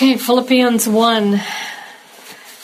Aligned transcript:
Okay, 0.00 0.16
Philippians 0.16 0.88
1. 0.88 1.42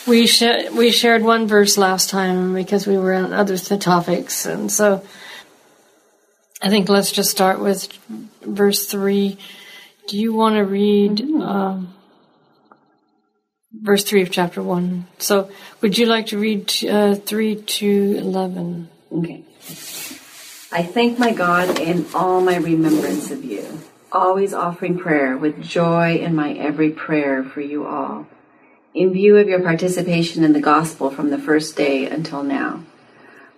We, 0.07 0.25
sh- 0.25 0.71
we 0.73 0.89
shared 0.89 1.21
one 1.21 1.45
verse 1.47 1.77
last 1.77 2.09
time 2.09 2.55
because 2.55 2.87
we 2.87 2.97
were 2.97 3.13
on 3.13 3.31
other 3.31 3.55
th- 3.57 3.79
topics, 3.79 4.47
and 4.47 4.71
so 4.71 5.05
I 6.63 6.69
think 6.69 6.89
let's 6.89 7.11
just 7.11 7.29
start 7.29 7.59
with 7.59 7.93
verse 8.41 8.87
3. 8.87 9.37
Do 10.07 10.17
you 10.17 10.33
want 10.33 10.55
to 10.55 10.61
read 10.61 11.21
um, 11.39 11.93
verse 13.71 14.03
3 14.03 14.23
of 14.23 14.31
chapter 14.31 14.63
1? 14.63 15.05
So, 15.19 15.51
would 15.81 15.95
you 15.95 16.07
like 16.07 16.25
to 16.27 16.39
read 16.39 16.73
uh, 16.85 17.13
3 17.13 17.55
to 17.55 18.15
11? 18.17 18.89
Okay. 19.11 19.43
I 20.71 20.81
thank 20.81 21.19
my 21.19 21.33
God 21.33 21.77
in 21.77 22.07
all 22.15 22.41
my 22.41 22.55
remembrance 22.55 23.29
of 23.29 23.45
you, 23.45 23.79
always 24.17 24.53
offering 24.53 24.97
prayer 24.97 25.37
with 25.37 25.61
joy 25.61 26.15
in 26.15 26.35
my 26.35 26.53
every 26.53 26.89
prayer 26.89 27.43
for 27.43 27.61
you 27.61 27.85
all, 27.85 28.25
in 28.93 29.13
view 29.13 29.37
of 29.37 29.47
your 29.47 29.61
participation 29.61 30.43
in 30.43 30.53
the 30.53 30.59
gospel 30.59 31.11
from 31.11 31.29
the 31.29 31.37
first 31.37 31.77
day 31.77 32.05
until 32.05 32.41
now. 32.41 32.83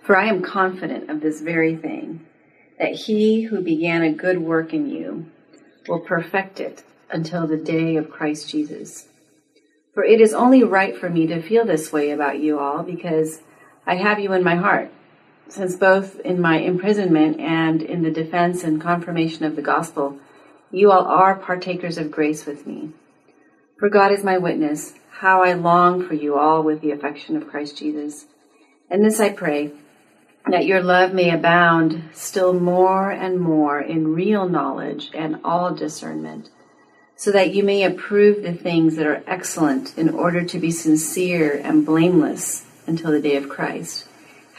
For 0.02 0.16
I 0.16 0.26
am 0.26 0.42
confident 0.42 1.08
of 1.08 1.20
this 1.20 1.40
very 1.40 1.76
thing, 1.76 2.26
that 2.78 2.94
he 2.94 3.42
who 3.42 3.62
began 3.62 4.02
a 4.02 4.12
good 4.12 4.38
work 4.38 4.74
in 4.74 4.88
you 4.88 5.26
will 5.88 6.00
perfect 6.00 6.60
it 6.60 6.84
until 7.10 7.46
the 7.46 7.56
day 7.56 7.96
of 7.96 8.10
Christ 8.10 8.48
Jesus. 8.50 9.08
For 9.94 10.04
it 10.04 10.20
is 10.20 10.34
only 10.34 10.62
right 10.62 10.96
for 10.96 11.08
me 11.08 11.26
to 11.28 11.40
feel 11.40 11.64
this 11.64 11.90
way 11.92 12.10
about 12.10 12.38
you 12.38 12.58
all 12.58 12.82
because 12.82 13.40
I 13.86 13.96
have 13.96 14.20
you 14.20 14.32
in 14.34 14.44
my 14.44 14.56
heart 14.56 14.92
since 15.48 15.74
both 15.76 16.20
in 16.20 16.40
my 16.40 16.58
imprisonment 16.58 17.40
and 17.40 17.82
in 17.82 18.02
the 18.02 18.10
defense 18.10 18.62
and 18.62 18.80
confirmation 18.80 19.44
of 19.44 19.56
the 19.56 19.62
gospel, 19.62 20.18
you 20.70 20.90
all 20.90 21.04
are 21.04 21.34
partakers 21.34 21.98
of 21.98 22.10
grace 22.10 22.46
with 22.46 22.66
me. 22.66 22.90
For 23.78 23.88
God 23.88 24.12
is 24.12 24.24
my 24.24 24.38
witness, 24.38 24.94
how 25.10 25.42
I 25.42 25.54
long 25.54 26.06
for 26.06 26.14
you 26.14 26.38
all 26.38 26.62
with 26.62 26.80
the 26.80 26.90
affection 26.90 27.36
of 27.36 27.48
Christ 27.48 27.78
Jesus. 27.78 28.26
And 28.90 29.04
this 29.04 29.20
I 29.20 29.30
pray, 29.30 29.72
that 30.46 30.66
your 30.66 30.82
love 30.82 31.12
may 31.12 31.30
abound 31.30 32.02
still 32.12 32.52
more 32.52 33.10
and 33.10 33.40
more 33.40 33.80
in 33.80 34.14
real 34.14 34.48
knowledge 34.48 35.10
and 35.14 35.40
all 35.44 35.74
discernment, 35.74 36.50
so 37.16 37.30
that 37.32 37.54
you 37.54 37.62
may 37.62 37.84
approve 37.84 38.42
the 38.42 38.54
things 38.54 38.96
that 38.96 39.06
are 39.06 39.22
excellent 39.26 39.96
in 39.98 40.08
order 40.08 40.44
to 40.44 40.58
be 40.58 40.70
sincere 40.70 41.60
and 41.62 41.84
blameless 41.84 42.66
until 42.86 43.10
the 43.10 43.20
day 43.20 43.36
of 43.36 43.48
Christ 43.48 44.06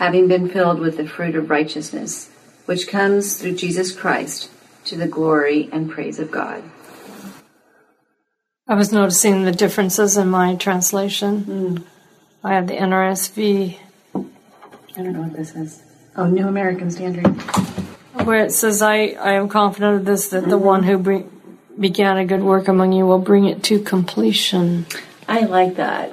having 0.01 0.27
been 0.27 0.49
filled 0.49 0.79
with 0.79 0.97
the 0.97 1.07
fruit 1.07 1.35
of 1.35 1.51
righteousness, 1.51 2.27
which 2.65 2.87
comes 2.87 3.37
through 3.37 3.55
Jesus 3.55 3.91
Christ 3.91 4.49
to 4.91 4.97
the 4.97 5.07
glory 5.07 5.69
and 5.71 5.89
praise 5.89 6.19
of 6.19 6.29
God. 6.29 6.61
I 8.67 8.75
was 8.75 8.91
noticing 8.91 9.45
the 9.45 9.53
differences 9.53 10.17
in 10.17 10.29
my 10.29 10.55
translation. 10.55 11.45
Mm. 11.45 11.83
I 12.43 12.55
have 12.55 12.67
the 12.67 12.75
NRSV. 12.75 13.77
I 14.13 14.21
don't 14.97 15.13
know 15.13 15.21
what 15.21 15.33
this 15.33 15.55
is. 15.55 15.81
Oh, 16.17 16.27
New 16.27 16.45
American 16.45 16.91
Standard. 16.91 17.25
Where 18.25 18.43
it 18.43 18.51
says, 18.51 18.81
I, 18.81 19.11
I 19.11 19.33
am 19.33 19.47
confident 19.47 20.01
of 20.01 20.05
this, 20.05 20.27
that 20.27 20.41
mm-hmm. 20.41 20.49
the 20.49 20.57
one 20.57 20.83
who 20.83 20.97
bring, 20.97 21.57
began 21.79 22.17
a 22.17 22.25
good 22.25 22.43
work 22.43 22.67
among 22.67 22.91
you 22.91 23.05
will 23.05 23.19
bring 23.19 23.45
it 23.45 23.63
to 23.63 23.79
completion. 23.79 24.87
I 25.25 25.45
like 25.45 25.75
that. 25.75 26.11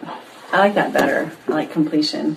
I 0.53 0.59
like 0.59 0.75
that 0.75 0.93
better. 0.93 1.33
I 1.49 1.51
like 1.51 1.73
completion. 1.73 2.37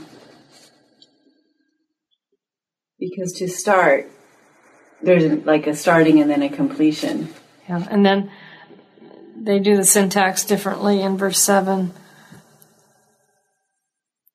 Because 2.99 3.31
to 3.33 3.47
start, 3.47 4.09
there's 5.03 5.45
like 5.45 5.67
a 5.67 5.75
starting 5.75 6.19
and 6.19 6.29
then 6.29 6.43
a 6.43 6.49
completion. 6.49 7.29
Yeah, 7.67 7.85
and 7.89 8.05
then 8.05 8.31
they 9.35 9.59
do 9.59 9.75
the 9.75 9.83
syntax 9.83 10.45
differently 10.45 11.01
in 11.01 11.17
verse 11.17 11.39
7. 11.39 11.93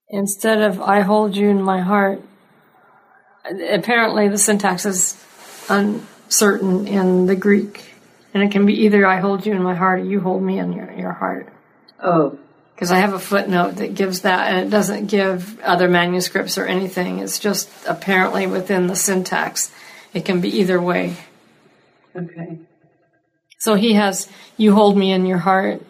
Instead 0.09 0.63
of 0.63 0.81
I 0.81 1.01
hold 1.01 1.37
you 1.37 1.49
in 1.49 1.63
my 1.63 1.81
heart, 1.81 2.23
apparently 3.71 4.29
the 4.29 4.39
syntax 4.39 4.87
is 4.87 5.23
uncertain 5.69 6.87
in 6.87 7.27
the 7.27 7.37
Greek. 7.37 7.93
And 8.35 8.43
it 8.43 8.51
can 8.51 8.67
be 8.67 8.85
either 8.85 9.07
I 9.07 9.19
hold 9.21 9.47
you 9.47 9.55
in 9.55 9.63
my 9.63 9.75
heart 9.75 10.01
or 10.01 10.05
you 10.05 10.21
hold 10.21 10.43
me 10.43 10.59
in 10.59 10.73
your, 10.73 10.93
your 10.93 11.13
heart. 11.13 11.49
Oh, 12.03 12.39
because 12.75 12.91
I 12.91 12.99
have 12.99 13.15
a 13.15 13.19
footnote 13.19 13.77
that 13.77 13.95
gives 13.95 14.21
that, 14.21 14.53
and 14.53 14.67
it 14.67 14.71
doesn't 14.71 15.07
give 15.07 15.59
other 15.61 15.89
manuscripts 15.89 16.59
or 16.59 16.67
anything. 16.67 17.21
It's 17.21 17.39
just 17.39 17.71
apparently 17.89 18.47
within 18.47 18.87
the 18.87 18.97
syntax. 18.97 19.73
It 20.13 20.25
can 20.25 20.41
be 20.41 20.61
either 20.61 20.81
way. 20.81 21.17
Okay. 22.15 22.59
So 23.59 23.75
he 23.75 23.95
has, 23.95 24.29
you 24.57 24.75
hold 24.75 24.97
me 24.97 25.13
in 25.13 25.27
your 25.27 25.39
heart. 25.39 25.83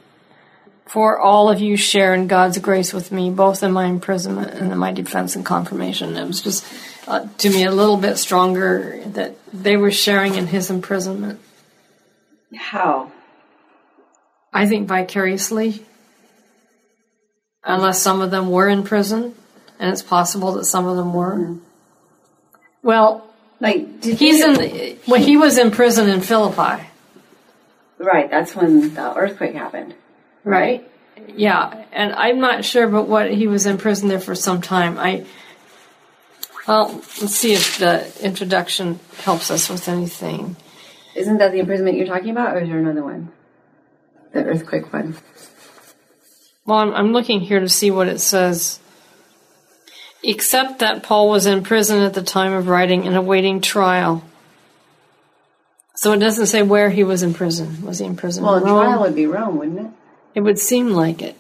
For 0.87 1.19
all 1.19 1.51
of 1.51 1.61
you 1.61 1.77
share 1.77 2.15
in 2.15 2.29
God's 2.29 2.59
grace 2.59 2.93
with 2.93 3.11
me, 3.11 3.31
both 3.31 3.63
in 3.63 3.73
my 3.73 3.87
imprisonment 3.87 4.53
and 4.53 4.71
in 4.71 4.79
my 4.79 4.93
defense 4.93 5.35
and 5.35 5.45
confirmation. 5.45 6.17
It 6.17 6.27
was 6.27 6.41
just, 6.41 6.65
uh, 7.09 7.27
to 7.39 7.51
me, 7.51 7.65
a 7.65 7.73
little 7.73 7.97
bit 7.97 8.19
stronger 8.19 9.03
that 9.07 9.37
they 9.53 9.77
were 9.77 9.91
sharing 9.91 10.37
in 10.37 10.47
his 10.47 10.71
imprisonment. 10.71 11.41
How? 12.55 13.11
I 14.53 14.67
think 14.67 14.87
vicariously 14.87 15.85
unless 17.67 18.01
some 18.01 18.23
of 18.23 18.31
them 18.31 18.49
were 18.49 18.69
in 18.69 18.85
prison, 18.85 19.35
and 19.79 19.93
it's 19.93 20.03
possible 20.03 20.53
that 20.53 20.65
some 20.65 20.87
of 20.87 20.97
them 20.97 21.13
were. 21.13 21.35
Mm-hmm. 21.35 21.59
Well, 22.83 23.26
like 23.61 24.05
he's 24.05 24.43
in 24.43 24.55
the, 24.55 24.99
when 25.07 25.23
he 25.23 25.37
was 25.37 25.59
in 25.59 25.71
prison 25.71 26.09
in 26.09 26.21
Philippi. 26.21 26.87
Right, 27.99 28.31
that's 28.31 28.55
when 28.55 28.95
the 28.95 29.15
earthquake 29.15 29.55
happened. 29.55 29.95
Right. 30.45 30.81
right. 31.17 31.29
Yeah, 31.35 31.85
and 31.93 32.13
I'm 32.13 32.41
not 32.41 32.65
sure, 32.65 32.87
but 32.89 33.09
what 33.09 33.33
he 33.33 33.47
was 33.47 33.65
in 33.67 33.79
prison 33.79 34.09
there 34.09 34.21
for 34.21 34.35
some 34.35 34.61
time. 34.61 34.99
I 34.99 35.27
well, 36.69 36.89
let's 36.93 37.35
see 37.35 37.53
if 37.53 37.79
the 37.79 38.13
introduction 38.23 38.99
helps 39.19 39.51
us 39.51 39.69
with 39.69 39.89
anything. 39.89 40.57
Isn't 41.15 41.39
that 41.39 41.53
the 41.53 41.61
imprisonment 41.61 41.97
you're 41.97 42.07
talking 42.07 42.31
about, 42.31 42.57
or 42.57 42.61
is 42.61 42.69
there 42.69 42.79
another 42.79 43.05
one? 43.05 43.33
The 44.33 44.45
earthquake 44.45 44.93
one. 44.93 45.17
Well, 46.67 46.79
I'm, 46.79 46.93
I'm 46.93 47.13
looking 47.13 47.41
here 47.41 47.61
to 47.61 47.69
see 47.69 47.91
what 47.91 48.09
it 48.09 48.21
says. 48.21 48.81
Except 50.23 50.81
that 50.81 51.03
Paul 51.03 51.31
was 51.31 51.47
in 51.47 51.63
prison 51.63 52.03
at 52.03 52.15
the 52.15 52.23
time 52.23 52.53
of 52.53 52.69
writing 52.69 53.07
and 53.07 53.17
awaiting 53.17 53.61
trial. 53.61 54.25
So 55.95 56.13
it 56.13 56.19
doesn't 56.19 56.47
say 56.47 56.63
where 56.63 56.91
he 56.91 57.05
was 57.05 57.23
in 57.23 57.33
prison. 57.33 57.83
Was 57.83 58.01
he 58.01 58.07
in 58.07 58.17
prison? 58.17 58.45
Well, 58.45 58.57
in 58.57 58.63
trial 58.63 59.01
would 59.01 59.15
be 59.15 59.27
Rome, 59.27 59.59
wouldn't 59.59 59.81
it? 59.81 59.91
It 60.35 60.41
would 60.41 60.59
seem 60.59 60.91
like 60.91 61.23
it. 61.23 61.37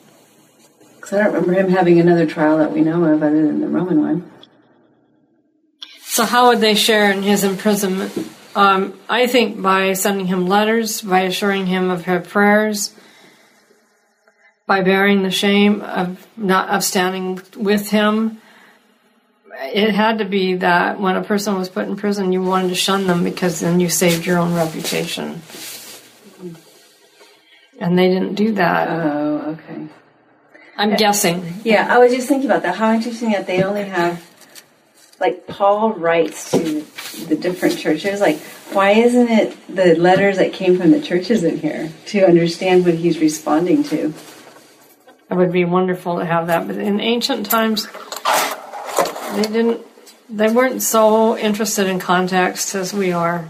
Because 0.97 1.13
I 1.13 1.25
don't 1.25 1.35
remember 1.35 1.53
him 1.53 1.69
having 1.71 2.01
another 2.01 2.27
trial 2.27 2.59
that 2.59 2.73
we 2.73 2.81
know 2.81 3.05
of 3.05 3.23
other 3.23 3.47
than 3.47 3.61
the 3.61 3.69
Roman 3.69 4.01
one. 4.01 4.33
So 6.03 6.25
how 6.25 6.49
would 6.49 6.61
they 6.61 6.75
share 6.75 7.13
in 7.13 7.23
his 7.23 7.45
imprisonment? 7.45 8.17
Um, 8.55 8.99
I 9.07 9.27
think 9.27 9.61
by 9.61 9.93
sending 9.93 10.27
him 10.27 10.47
letters, 10.47 11.03
by 11.03 11.21
assuring 11.21 11.67
him 11.67 11.91
of 11.91 12.07
her 12.07 12.21
prayers, 12.21 12.95
by 14.67 14.81
bearing 14.81 15.23
the 15.23 15.31
shame 15.31 15.83
of 15.83 16.27
not 16.39 16.71
of 16.71 16.83
standing 16.83 17.43
with 17.57 17.91
him. 17.91 18.41
It 19.59 19.95
had 19.95 20.19
to 20.19 20.25
be 20.25 20.57
that 20.57 21.01
when 21.01 21.17
a 21.17 21.23
person 21.23 21.57
was 21.57 21.69
put 21.69 21.89
in 21.89 21.97
prison, 21.97 22.33
you 22.33 22.43
wanted 22.43 22.69
to 22.69 22.75
shun 22.75 23.07
them 23.07 23.25
because 23.25 23.61
then 23.61 23.81
you 23.81 23.89
saved 23.89 24.27
your 24.27 24.39
own 24.39 24.55
reputation. 24.55 25.43
And 27.79 27.99
they 27.99 28.09
didn't 28.09 28.35
do 28.35 28.53
that. 28.53 28.89
Oh, 28.89 29.37
okay. 29.53 29.89
I'm 30.77 30.93
uh, 30.93 30.97
guessing. 30.97 31.61
Yeah, 31.65 31.87
I 31.91 31.99
was 31.99 32.13
just 32.13 32.29
thinking 32.29 32.51
about 32.51 32.63
that. 32.63 32.77
How 32.77 32.93
interesting 32.93 33.33
that 33.33 33.47
they 33.47 33.63
only 33.63 33.85
have, 33.85 34.25
like, 35.21 35.47
Paul 35.47 35.93
writes 35.93 36.51
to 36.53 36.85
the 37.27 37.37
different 37.37 37.79
churches. 37.79 38.21
Like, 38.21 38.39
why 38.73 38.91
isn't 38.93 39.29
it 39.29 39.57
the 39.75 39.95
letters 39.95 40.39
that 40.39 40.53
came 40.53 40.79
from 40.79 40.91
the 40.91 41.01
churches 41.01 41.45
in 41.45 41.59
here 41.59 41.91
to 42.07 42.27
understand 42.27 42.85
what 42.85 42.95
he's 42.95 43.19
responding 43.19 43.85
to? 43.85 44.13
It 45.31 45.35
would 45.35 45.53
be 45.53 45.65
wonderful 45.65 46.19
to 46.19 46.25
have 46.25 46.47
that. 46.49 46.67
But 46.67 46.77
in 46.77 47.01
ancient 47.01 47.47
times, 47.47 47.89
they 49.35 49.43
didn't. 49.43 49.81
They 50.29 50.51
weren't 50.51 50.83
so 50.83 51.37
interested 51.37 51.87
in 51.87 51.99
context 51.99 52.75
as 52.75 52.93
we 52.93 53.13
are. 53.13 53.49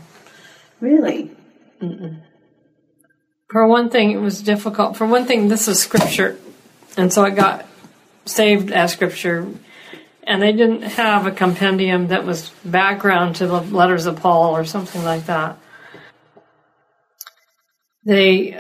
Really. 0.81 1.31
Mm-mm. 1.81 2.23
For 3.51 3.67
one 3.67 3.91
thing, 3.91 4.11
it 4.11 4.21
was 4.21 4.43
difficult. 4.43 4.97
For 4.97 5.07
one 5.07 5.25
thing, 5.25 5.49
this 5.49 5.69
is 5.69 5.81
scripture, 5.81 6.39
and 6.97 7.13
so 7.13 7.25
it 7.25 7.35
got 7.35 7.67
saved 8.25 8.71
as 8.71 8.93
scripture. 8.93 9.49
And 10.23 10.43
they 10.43 10.53
didn't 10.53 10.83
have 10.83 11.27
a 11.27 11.31
compendium 11.31 12.09
that 12.09 12.25
was 12.25 12.51
background 12.65 13.37
to 13.37 13.47
the 13.47 13.61
letters 13.61 14.07
of 14.07 14.17
Paul 14.17 14.57
or 14.57 14.65
something 14.65 15.05
like 15.05 15.27
that. 15.27 15.57
They 18.05 18.59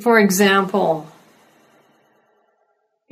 for 0.00 0.18
example, 0.18 1.08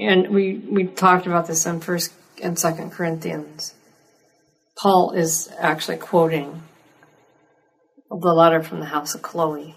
and 0.00 0.29
we 0.29 0.55
we 0.55 0.85
talked 0.87 1.26
about 1.26 1.47
this 1.47 1.67
in 1.67 1.81
First 1.81 2.12
and 2.43 2.58
Second 2.58 2.91
Corinthians. 2.93 3.75
Paul 4.76 5.12
is 5.12 5.50
actually 5.58 5.99
quoting 5.99 6.62
the 8.08 8.32
letter 8.32 8.62
from 8.62 8.81
the 8.81 8.87
house 8.87 9.14
of 9.14 9.23
Chloe. 9.23 9.75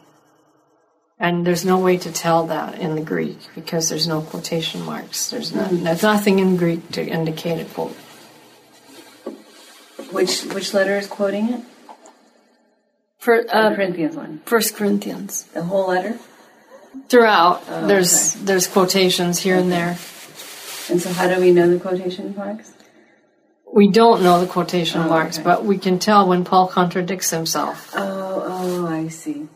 And 1.19 1.45
there's 1.45 1.63
no 1.63 1.77
way 1.77 1.97
to 1.97 2.11
tell 2.11 2.47
that 2.47 2.79
in 2.79 2.95
the 2.95 3.01
Greek 3.01 3.37
because 3.53 3.87
there's 3.89 4.07
no 4.07 4.21
quotation 4.21 4.81
marks. 4.81 5.29
There's, 5.29 5.53
not, 5.53 5.69
there's 5.69 6.03
nothing 6.03 6.39
in 6.39 6.57
Greek 6.57 6.89
to 6.91 7.05
indicate 7.05 7.61
a 7.61 7.65
quote. 7.65 7.95
Which 10.11 10.43
which 10.45 10.73
letter 10.73 10.97
is 10.97 11.07
quoting 11.07 11.49
it? 11.53 11.61
For 13.19 13.45
uh, 13.49 13.75
Corinthians 13.75 14.15
one. 14.15 14.41
First 14.45 14.75
Corinthians, 14.75 15.43
The 15.53 15.63
whole 15.63 15.87
letter. 15.89 16.17
throughout 17.09 17.63
Oh, 17.69 17.87
there's 17.87 18.33
there's 18.35 18.67
quotations 18.67 19.39
here 19.39 19.55
and 19.55 19.71
there. 19.71 19.95
And 20.89 21.01
so, 21.01 21.11
how 21.13 21.33
do 21.33 21.39
we 21.39 21.51
know 21.51 21.69
the 21.69 21.79
quotation 21.79 22.35
marks? 22.35 22.73
We 23.73 23.87
don't 23.89 24.21
know 24.21 24.39
the 24.39 24.47
quotation 24.47 25.01
Oh, 25.01 25.09
marks, 25.09 25.37
okay. 25.37 25.43
but 25.45 25.65
we 25.65 25.77
can 25.77 25.97
tell 25.97 26.27
when 26.27 26.43
Paul 26.43 26.67
contradicts 26.67 27.31
himself. 27.31 27.91
Oh, 27.95 28.43
oh, 28.45 28.87
I 28.87 29.07
see. 29.07 29.47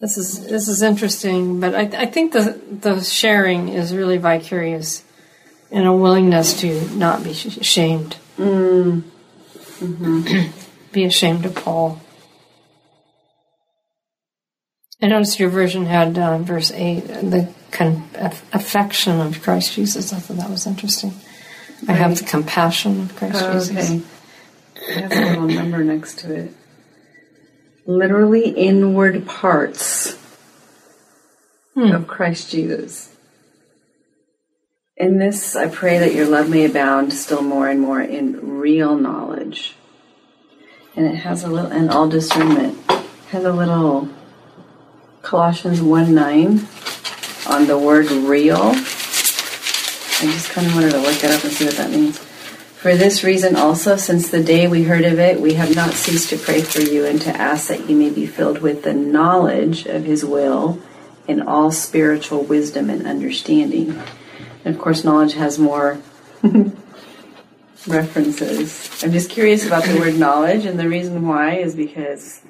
This 0.00 0.16
is 0.18 0.44
this 0.48 0.66
is 0.66 0.82
interesting, 0.82 1.60
but 1.60 1.74
I, 1.76 1.82
I 2.02 2.06
think 2.06 2.32
the 2.32 2.60
the 2.70 3.00
sharing 3.02 3.68
is 3.68 3.94
really 3.94 4.18
vicarious, 4.18 5.04
and 5.70 5.86
a 5.86 5.92
willingness 5.92 6.58
to 6.60 6.80
not 6.96 7.22
be 7.22 7.34
sh- 7.34 7.56
ashamed, 7.58 8.16
Mm. 8.36 9.04
be 10.92 11.04
ashamed 11.04 11.44
of 11.46 11.54
Paul. 11.54 12.00
I 15.00 15.06
noticed 15.06 15.38
your 15.38 15.50
version 15.50 15.86
had 15.86 16.18
uh, 16.18 16.38
verse 16.38 16.72
eight, 16.72 17.00
the 17.06 17.52
con- 17.72 18.08
affection 18.52 19.20
of 19.20 19.42
Christ 19.42 19.74
Jesus. 19.74 20.12
I 20.12 20.18
thought 20.18 20.36
that 20.36 20.50
was 20.50 20.66
interesting. 20.66 21.12
I 21.88 21.92
have 21.92 22.18
the 22.18 22.24
compassion 22.24 23.00
of 23.02 23.16
Christ 23.16 23.42
oh, 23.42 23.52
Jesus. 23.54 23.90
Okay. 23.90 24.02
I 24.88 25.00
have 25.00 25.12
a 25.12 25.30
little 25.30 25.48
number 25.48 25.82
next 25.82 26.20
to 26.20 26.34
it. 26.34 26.54
Literally 27.86 28.50
inward 28.50 29.26
parts 29.26 30.16
hmm. 31.74 31.90
of 31.90 32.06
Christ 32.06 32.50
Jesus. 32.50 33.14
In 34.96 35.18
this, 35.18 35.56
I 35.56 35.66
pray 35.68 35.98
that 35.98 36.14
your 36.14 36.26
love 36.26 36.48
may 36.48 36.64
abound 36.64 37.12
still 37.12 37.42
more 37.42 37.68
and 37.68 37.80
more 37.80 38.00
in 38.00 38.58
real 38.58 38.96
knowledge. 38.96 39.74
And 40.94 41.06
it 41.06 41.16
has 41.16 41.42
a 41.42 41.48
little, 41.48 41.72
and 41.72 41.90
all 41.90 42.08
discernment. 42.08 42.78
has 43.30 43.44
a 43.44 43.52
little 43.52 44.08
Colossians 45.22 45.80
1 45.80 46.14
9 46.14 46.68
on 47.52 47.66
the 47.66 47.76
word 47.76 48.10
real. 48.10 48.56
I 48.56 50.24
just 50.24 50.50
kind 50.50 50.66
of 50.66 50.74
wanted 50.74 50.92
to 50.92 50.98
look 50.98 51.22
it 51.22 51.30
up 51.30 51.44
and 51.44 51.52
see 51.52 51.66
what 51.66 51.76
that 51.76 51.90
means. 51.90 52.18
For 52.18 52.96
this 52.96 53.22
reason 53.22 53.56
also, 53.56 53.96
since 53.96 54.30
the 54.30 54.42
day 54.42 54.66
we 54.66 54.84
heard 54.84 55.04
of 55.04 55.18
it, 55.18 55.38
we 55.38 55.54
have 55.54 55.76
not 55.76 55.92
ceased 55.92 56.30
to 56.30 56.38
pray 56.38 56.62
for 56.62 56.80
you 56.80 57.04
and 57.04 57.20
to 57.22 57.30
ask 57.36 57.68
that 57.68 57.90
you 57.90 57.96
may 57.96 58.08
be 58.08 58.26
filled 58.26 58.62
with 58.62 58.84
the 58.84 58.94
knowledge 58.94 59.84
of 59.84 60.04
his 60.04 60.24
will 60.24 60.80
in 61.28 61.42
all 61.42 61.70
spiritual 61.70 62.42
wisdom 62.42 62.88
and 62.88 63.06
understanding. 63.06 64.02
And 64.64 64.74
of 64.74 64.80
course, 64.80 65.04
knowledge 65.04 65.34
has 65.34 65.58
more 65.58 66.00
references. 67.86 69.04
I'm 69.04 69.12
just 69.12 69.28
curious 69.28 69.66
about 69.66 69.84
the 69.84 69.98
word 69.98 70.18
knowledge, 70.18 70.64
and 70.64 70.80
the 70.80 70.88
reason 70.88 71.26
why 71.28 71.56
is 71.56 71.76
because, 71.76 72.40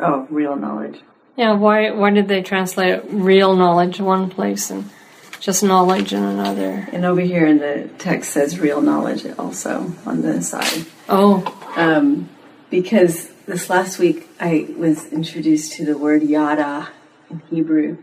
oh, 0.00 0.26
real 0.30 0.56
knowledge. 0.56 1.00
Yeah, 1.38 1.52
why 1.52 1.92
why 1.92 2.10
did 2.10 2.26
they 2.26 2.42
translate 2.42 3.04
real 3.06 3.54
knowledge 3.54 4.00
one 4.00 4.28
place 4.28 4.70
and 4.70 4.90
just 5.38 5.62
knowledge 5.62 6.12
in 6.12 6.24
another? 6.24 6.88
And 6.92 7.04
over 7.04 7.20
here 7.20 7.46
in 7.46 7.58
the 7.58 7.88
text 7.98 8.32
says 8.32 8.58
real 8.58 8.80
knowledge 8.80 9.24
also 9.38 9.92
on 10.04 10.22
the 10.22 10.42
side. 10.42 10.84
Oh, 11.08 11.46
um, 11.76 12.28
because 12.70 13.28
this 13.46 13.70
last 13.70 14.00
week 14.00 14.28
I 14.40 14.66
was 14.76 15.06
introduced 15.12 15.74
to 15.74 15.84
the 15.84 15.96
word 15.96 16.24
yada 16.24 16.88
in 17.30 17.40
Hebrew. 17.50 17.98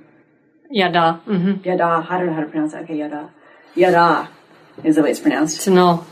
yada. 0.70 1.20
hmm 1.26 1.56
Yada, 1.62 2.06
I 2.10 2.18
don't 2.18 2.28
know 2.28 2.34
how 2.36 2.40
to 2.42 2.48
pronounce 2.48 2.72
that. 2.72 2.84
Okay, 2.84 3.00
yada. 3.00 3.32
Yada 3.76 4.30
is 4.86 4.96
the 4.96 5.04
way 5.04 5.12
it's 5.12 5.20
pronounced. 5.20 5.60
To 5.64 5.72
know. 5.72 6.06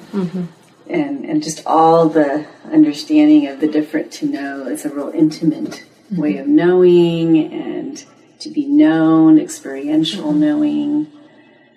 And, 0.89 1.23
and 1.23 1.41
just 1.41 1.65
all 1.65 2.09
the 2.09 2.45
understanding 2.69 3.47
of 3.47 3.61
the 3.61 3.69
different 3.69 4.11
to 4.19 4.25
know. 4.25 4.67
It's 4.67 4.83
a 4.83 4.89
real 4.89 5.09
intimate 5.15 5.85
way 6.17 6.37
of 6.37 6.47
knowing 6.47 7.37
and 7.53 8.03
to 8.39 8.49
be 8.49 8.65
known, 8.65 9.39
experiential 9.39 10.31
knowing. 10.33 11.07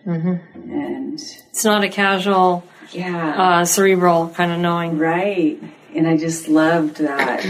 And 0.04 1.14
It's 1.14 1.64
not 1.64 1.82
a 1.84 1.88
casual, 1.88 2.64
yeah. 2.92 3.34
uh, 3.60 3.64
cerebral 3.64 4.28
kind 4.30 4.52
of 4.52 4.58
knowing. 4.60 4.98
Right. 4.98 5.60
And 5.94 6.06
I 6.06 6.16
just 6.16 6.48
loved 6.48 6.98
that. 6.98 7.44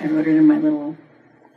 I 0.00 0.06
wrote 0.06 0.26
it 0.26 0.36
in 0.36 0.46
my 0.46 0.58
little 0.58 0.96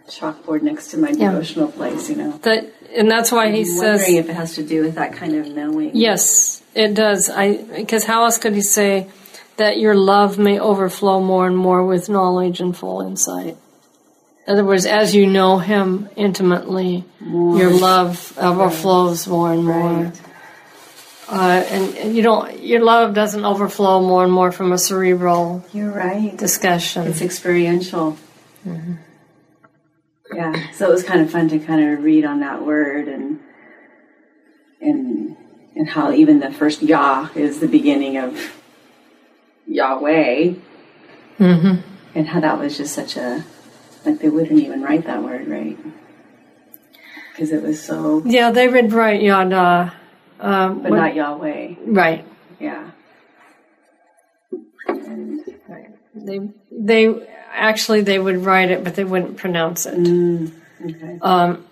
chalkboard 0.07 0.61
next 0.61 0.89
to 0.91 0.97
my 0.97 1.11
devotional 1.11 1.71
place, 1.71 2.09
you 2.09 2.15
know. 2.17 2.37
That, 2.43 2.65
and 2.95 3.09
that's 3.09 3.31
why 3.31 3.49
he 3.51 3.59
I'm 3.59 3.65
says, 3.65 3.99
wondering 4.01 4.15
if 4.17 4.29
it 4.29 4.35
has 4.35 4.55
to 4.55 4.63
do 4.63 4.83
with 4.83 4.95
that 4.95 5.13
kind 5.13 5.35
of 5.35 5.47
knowing. 5.47 5.91
yes, 5.95 6.61
it 6.75 6.93
does. 6.93 7.29
I 7.29 7.57
because 7.75 8.03
how 8.03 8.25
else 8.25 8.37
could 8.37 8.53
he 8.53 8.61
say 8.61 9.07
that 9.57 9.77
your 9.79 9.95
love 9.95 10.37
may 10.37 10.59
overflow 10.59 11.21
more 11.21 11.47
and 11.47 11.57
more 11.57 11.85
with 11.85 12.09
knowledge 12.09 12.59
and 12.59 12.75
full 12.75 13.01
insight? 13.01 13.57
In 14.45 14.53
other 14.53 14.65
words, 14.65 14.85
as 14.85 15.15
you 15.15 15.25
know 15.25 15.57
him 15.57 16.09
intimately, 16.15 17.05
your 17.21 17.71
love 17.71 18.37
overflows 18.37 19.25
more 19.27 19.53
and 19.53 19.63
more. 19.63 20.03
Right. 20.03 20.21
Uh, 21.29 21.63
and, 21.69 21.97
and 21.97 22.15
you 22.15 22.21
don't, 22.21 22.61
your 22.61 22.83
love 22.83 23.13
doesn't 23.13 23.45
overflow 23.45 24.01
more 24.01 24.25
and 24.25 24.33
more 24.33 24.51
from 24.51 24.73
a 24.73 24.77
cerebral 24.77 25.65
You're 25.71 25.91
right. 25.91 26.35
discussion. 26.35 27.07
It's 27.07 27.21
experiential. 27.21 28.17
Mm-hmm. 28.67 28.95
Yeah. 30.35 30.71
So 30.73 30.89
it 30.89 30.91
was 30.91 31.03
kind 31.03 31.21
of 31.21 31.31
fun 31.31 31.47
to 31.49 31.59
kind 31.59 31.93
of 31.93 32.03
read 32.03 32.25
on 32.25 32.41
that 32.41 32.65
word 32.65 33.07
and 33.07 33.39
and 34.81 35.37
and 35.75 35.87
how 35.87 36.11
even 36.11 36.39
the 36.39 36.51
first 36.51 36.81
Yah 36.81 37.29
is 37.35 37.59
the 37.59 37.67
beginning 37.67 38.17
of 38.17 38.53
Yahweh. 39.67 40.53
hmm 41.37 41.75
And 42.15 42.27
how 42.27 42.39
that 42.41 42.59
was 42.59 42.77
just 42.77 42.93
such 42.93 43.15
a 43.15 43.45
like 44.05 44.19
they 44.19 44.29
wouldn't 44.29 44.59
even 44.59 44.81
write 44.81 45.05
that 45.05 45.23
word 45.23 45.47
right 45.47 45.77
because 47.31 47.51
it 47.51 47.63
was 47.63 47.81
so 47.81 48.21
Yeah, 48.25 48.51
they 48.51 48.67
would 48.67 48.93
write 48.93 49.21
yada, 49.21 49.93
um, 50.39 50.81
but 50.83 50.91
what- 50.91 50.97
not 50.97 51.15
Yahweh. 51.15 51.75
right. 51.85 52.25
Yeah. 52.59 52.91
Right. 54.87 55.89
They 56.15 56.39
they 56.71 57.27
actually 57.51 58.01
they 58.01 58.19
would 58.19 58.37
write 58.45 58.69
it, 58.71 58.83
but 58.83 58.95
they 58.95 59.03
wouldn't 59.03 59.37
pronounce 59.37 59.85
it. 59.85 59.97
Mm, 59.97 60.51
okay. 60.85 61.17
Um, 61.21 61.65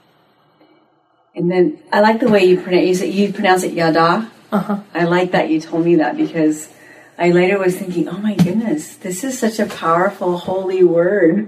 And 1.35 1.49
then 1.49 1.79
I 1.93 2.01
like 2.01 2.19
the 2.19 2.27
way 2.29 2.43
you 2.43 2.59
pronounce 2.59 2.87
you, 2.87 2.95
say, 2.95 3.09
you 3.09 3.31
pronounce 3.33 3.63
it 3.63 3.73
Yada. 3.73 4.29
uh-huh. 4.51 4.79
I 4.93 5.03
like 5.05 5.31
that 5.31 5.49
you 5.49 5.61
told 5.61 5.85
me 5.85 5.95
that 5.95 6.17
because 6.17 6.69
I 7.17 7.29
later 7.31 7.57
was 7.57 7.77
thinking, 7.77 8.09
oh 8.09 8.17
my 8.17 8.35
goodness, 8.35 8.95
this 8.97 9.23
is 9.23 9.37
such 9.39 9.59
a 9.59 9.65
powerful, 9.65 10.37
holy 10.37 10.83
word. 10.83 11.47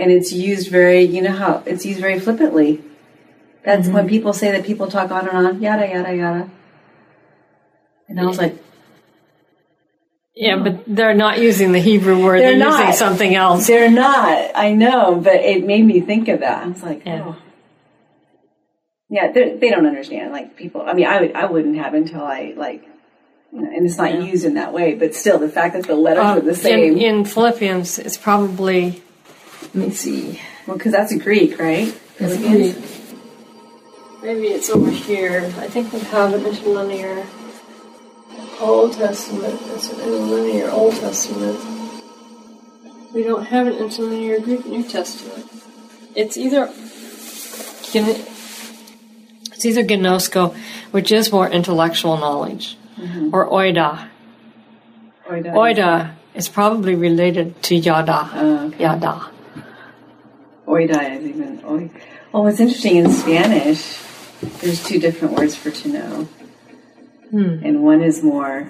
And 0.00 0.12
it's 0.12 0.32
used 0.32 0.70
very, 0.70 1.02
you 1.02 1.20
know 1.22 1.32
how 1.32 1.62
it's 1.66 1.84
used 1.84 2.00
very 2.00 2.18
flippantly. 2.20 2.82
That's 3.64 3.86
Mm-hmm. 3.86 3.94
when 3.96 4.08
people 4.08 4.32
say 4.32 4.52
that 4.52 4.64
people 4.64 4.86
talk 4.86 5.10
on 5.10 5.28
and 5.28 5.36
on, 5.46 5.60
yada, 5.60 5.86
yada, 5.88 6.14
yada. 6.14 6.50
And 8.08 8.20
I 8.20 8.24
was 8.24 8.38
like, 8.38 8.56
Yeah, 10.34 10.56
but 10.62 10.84
they're 10.86 11.14
not 11.26 11.38
using 11.40 11.72
the 11.72 11.80
Hebrew 11.80 12.24
word. 12.24 12.40
They're, 12.40 12.56
They're 12.56 12.68
using 12.68 12.86
not. 12.86 12.94
something 12.94 13.34
else. 13.34 13.66
they're 13.66 13.90
not. 13.90 14.52
I 14.54 14.72
know, 14.72 15.16
but 15.16 15.34
it 15.34 15.66
made 15.66 15.84
me 15.84 16.00
think 16.00 16.28
of 16.28 16.40
that. 16.40 16.62
I 16.64 16.68
was 16.68 16.82
like, 16.82 17.02
Yeah. 17.04 17.24
oh. 17.26 17.36
Yeah, 19.10 19.32
they're- 19.32 19.56
don't 19.58 19.86
understand. 19.86 20.32
Like 20.32 20.56
people, 20.56 20.82
I 20.82 20.92
mean, 20.92 21.06
I 21.06 21.20
would, 21.20 21.32
I 21.34 21.46
wouldn't 21.46 21.76
have 21.76 21.94
until 21.94 22.22
I 22.22 22.54
like, 22.56 22.82
you 23.52 23.60
know, 23.62 23.68
and 23.74 23.84
it's 23.86 23.98
not 23.98 24.12
Yeah. 24.14 24.20
used 24.20 24.44
in 24.44 24.54
that 24.54 24.72
way. 24.72 24.94
But 24.94 25.14
still, 25.16 25.38
the 25.38 25.48
fact 25.48 25.74
that 25.74 25.86
the 25.86 25.96
letters 25.96 26.22
Uh, 26.24 26.26
are 26.36 26.40
the 26.40 26.54
same. 26.54 26.92
in, 26.92 26.98
in 26.98 27.24
Philippians, 27.24 27.98
it's 27.98 28.16
probably. 28.16 29.02
Let 29.74 29.88
me 29.88 29.90
see. 29.90 30.40
Well, 30.66 30.76
because 30.76 30.92
that's 30.92 31.12
a 31.12 31.18
Greek, 31.18 31.58
right? 31.58 31.94
Maybe, 32.20 32.74
maybe 34.22 34.46
it's 34.48 34.70
over 34.70 34.90
here. 34.90 35.44
I 35.58 35.68
think 35.68 35.92
we 35.92 36.00
have 36.00 36.34
an 36.34 36.44
interlinear 36.44 37.26
Old 38.60 38.94
Testament. 38.94 39.60
It's 39.74 39.92
an 39.92 40.00
interlinear 40.00 40.70
Old 40.70 40.94
Testament. 40.94 41.58
We 43.14 43.22
don't 43.22 43.46
have 43.46 43.66
an 43.66 43.74
interlinear 43.74 44.40
Greek 44.40 44.66
New 44.66 44.82
Testament. 44.82 45.46
It's 46.14 46.36
either 46.36 46.66
gn- 46.66 48.34
it's 49.52 49.64
either 49.64 49.82
gnosko, 49.82 50.54
which 50.90 51.12
is 51.12 51.32
more 51.32 51.48
intellectual 51.48 52.16
knowledge, 52.16 52.76
mm-hmm. 52.96 53.34
or 53.34 53.48
oida. 53.48 54.08
Oida. 55.26 55.52
Oida 55.52 56.14
is 56.34 56.48
probably 56.48 56.94
related 56.94 57.60
to 57.64 57.76
yada. 57.76 58.30
Oh, 58.32 58.66
okay. 58.66 58.82
Yada. 58.82 59.30
Oida 60.68 61.16
is 61.16 61.26
even. 61.26 61.62
Oi. 61.64 61.90
Well, 62.30 62.42
oh, 62.42 62.42
what's 62.42 62.60
interesting 62.60 62.96
in 62.96 63.10
Spanish, 63.10 63.98
there's 64.60 64.84
two 64.84 65.00
different 65.00 65.34
words 65.34 65.56
for 65.56 65.70
to 65.70 65.88
know, 65.88 66.28
hmm. 67.30 67.64
and 67.64 67.82
one 67.82 68.02
is 68.02 68.22
more 68.22 68.68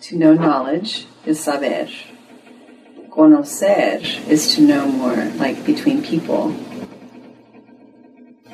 to 0.00 0.16
know 0.16 0.32
knowledge 0.32 1.06
is 1.26 1.38
saber. 1.38 1.90
Conocer 3.10 4.28
is 4.28 4.54
to 4.54 4.62
know 4.62 4.86
more, 4.86 5.16
like 5.36 5.64
between 5.64 6.02
people. 6.02 6.54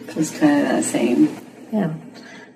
It's 0.08 0.36
kind 0.36 0.62
of 0.62 0.68
that 0.68 0.84
same. 0.84 1.36
Yeah. 1.72 1.94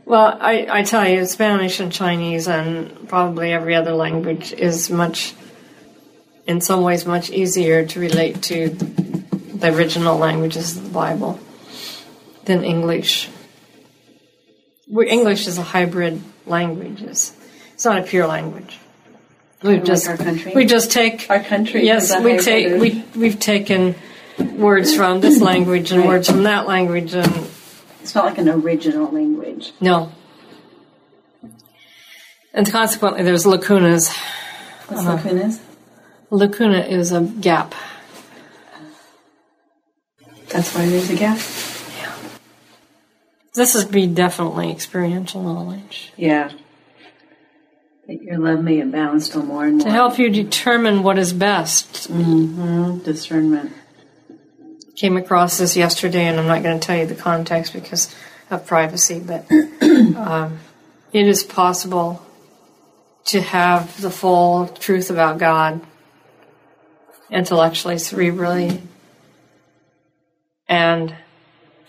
Well, 0.05 0.37
I, 0.41 0.67
I 0.71 0.83
tell 0.83 1.09
you, 1.09 1.25
Spanish 1.27 1.81
and 1.81 1.93
Chinese 1.93 2.47
and 2.47 3.09
probably 3.09 3.53
every 3.53 3.75
other 3.75 3.93
language 3.93 4.53
is 4.53 4.89
much, 4.91 5.35
in 6.47 6.61
some 6.61 6.83
ways, 6.83 7.07
much 7.07 7.31
easier 7.31 7.85
to 7.87 8.01
relate 8.01 8.43
to 8.43 8.69
the 9.61 9.75
original 9.75 10.17
languages 10.19 10.77
of 10.77 10.85
the 10.85 10.91
Bible 10.91 11.39
than 12.45 12.65
English. 12.65 13.29
we 14.89 15.09
English 15.09 15.47
is 15.47 15.59
a 15.59 15.63
hybrid 15.63 16.21
language. 16.47 17.03
It's, 17.03 17.35
it's 17.75 17.85
not 17.85 17.99
a 17.99 18.03
pure 18.03 18.27
language. 18.27 18.79
We've 19.63 19.83
just 19.83 20.07
our 20.09 20.17
country? 20.17 20.53
we 20.55 20.65
just 20.67 20.93
take 20.93 21.29
Our 21.31 21.43
country 21.43 21.85
Yes, 21.85 22.15
we 22.23 22.39
take 22.39 22.81
we 22.81 23.03
we've 23.17 23.41
taken 23.41 23.95
words 24.67 24.95
from 24.95 25.21
this 25.21 25.41
language 25.51 25.91
and 25.93 26.01
Right. 26.03 26.09
words 26.09 26.29
from 26.31 26.43
that 26.45 26.67
language 26.69 27.15
and 27.15 27.33
It's 28.03 28.15
not 28.15 28.27
like 28.27 28.39
an 28.39 28.49
original 28.49 29.11
language. 29.11 29.73
no. 29.81 30.13
And 32.53 32.71
consequently, 32.71 33.23
there's 33.23 33.45
lacunas. 33.45 34.09
What's 34.89 35.03
Uh-huh. 35.05 35.17
lacunas? 35.19 35.59
Lacuna 36.31 36.81
is 36.81 37.13
a 37.13 37.21
gap. 37.21 37.75
That's 40.57 40.75
why 40.75 40.87
there's 40.87 41.11
a 41.11 41.17
gap. 41.17 41.39
Yeah. 41.99 42.15
This 43.55 43.75
is 43.75 43.85
be 43.85 44.07
definitely 44.07 44.71
experiential 44.71 45.43
knowledge 45.43 46.15
Yeah. 46.17 46.51
That 48.07 48.23
your 48.23 48.39
love 48.39 48.65
may 48.65 48.81
abound 48.81 49.23
still 49.23 49.43
more 49.43 49.67
and 49.67 49.77
more. 49.77 49.87
to 49.87 49.91
help 49.93 50.19
you 50.19 50.31
determine 50.31 51.03
what 51.03 51.19
is 51.19 51.35
best. 51.35 52.07
hmm 52.07 52.99
Discernment. 53.01 53.73
Came 54.97 55.19
across 55.19 55.59
this 55.59 55.77
yesterday, 55.77 56.25
and 56.25 56.41
I'm 56.41 56.47
not 56.47 56.63
going 56.63 56.81
to 56.81 56.87
tell 56.87 56.97
you 56.97 57.05
the 57.05 57.15
context 57.15 57.75
because 57.75 58.15
of 58.49 58.67
privacy, 58.67 59.21
but 59.21 59.45
um, 59.83 60.59
it 61.13 61.27
is 61.29 61.45
possible 61.45 62.25
to 63.27 63.43
have 63.43 64.01
the 64.01 64.11
full 64.11 64.69
truth 64.69 65.11
about 65.11 65.37
God 65.37 65.83
intellectually, 67.31 67.97
cerebrally, 67.97 68.81
and 70.69 71.15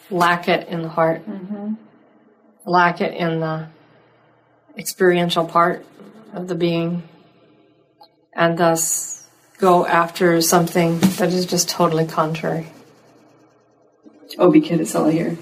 lack 0.09 0.47
it 0.47 0.67
in 0.67 0.81
the 0.81 0.89
heart, 0.89 1.27
mm-hmm. 1.27 1.73
lack 2.65 3.01
it 3.01 3.13
in 3.13 3.39
the 3.39 3.67
experiential 4.77 5.45
part 5.45 5.85
of 6.33 6.47
the 6.47 6.55
being, 6.55 7.03
and 8.33 8.57
thus 8.57 9.27
go 9.57 9.85
after 9.85 10.39
something 10.41 10.99
that 10.99 11.33
is 11.33 11.45
just 11.45 11.69
totally 11.69 12.05
contrary. 12.05 12.67
Oh, 14.37 14.51
because 14.51 14.79
it's 14.79 14.95
all 14.95 15.07
here. 15.07 15.37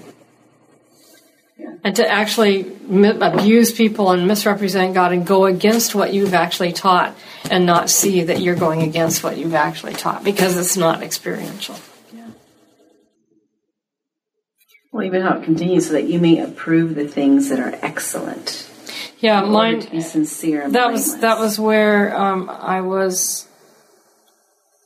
And 1.84 1.94
to 1.96 2.08
actually 2.08 2.62
abuse 2.90 3.72
people 3.72 4.10
and 4.10 4.26
misrepresent 4.26 4.94
God 4.94 5.12
and 5.12 5.26
go 5.26 5.44
against 5.44 5.94
what 5.94 6.12
you've 6.12 6.34
actually 6.34 6.72
taught 6.72 7.16
and 7.50 7.64
not 7.64 7.90
see 7.90 8.24
that 8.24 8.40
you're 8.40 8.56
going 8.56 8.82
against 8.82 9.22
what 9.22 9.36
you've 9.36 9.54
actually 9.54 9.94
taught 9.94 10.24
because 10.24 10.56
it's 10.56 10.76
not 10.76 11.02
experiential. 11.02 11.76
Well, 14.96 15.04
even 15.04 15.20
how 15.20 15.36
it 15.36 15.44
continues, 15.44 15.88
so 15.88 15.92
that 15.92 16.04
you 16.04 16.18
may 16.18 16.40
approve 16.40 16.94
the 16.94 17.06
things 17.06 17.50
that 17.50 17.60
are 17.60 17.78
excellent. 17.82 18.66
Yeah, 19.18 19.42
mine. 19.42 19.80
to 19.80 19.90
be 19.90 20.00
sincere. 20.00 20.70
That 20.70 20.90
was 20.90 21.18
that 21.18 21.38
was 21.38 21.60
where 21.60 22.16
um, 22.16 22.48
I 22.48 22.80
was 22.80 23.46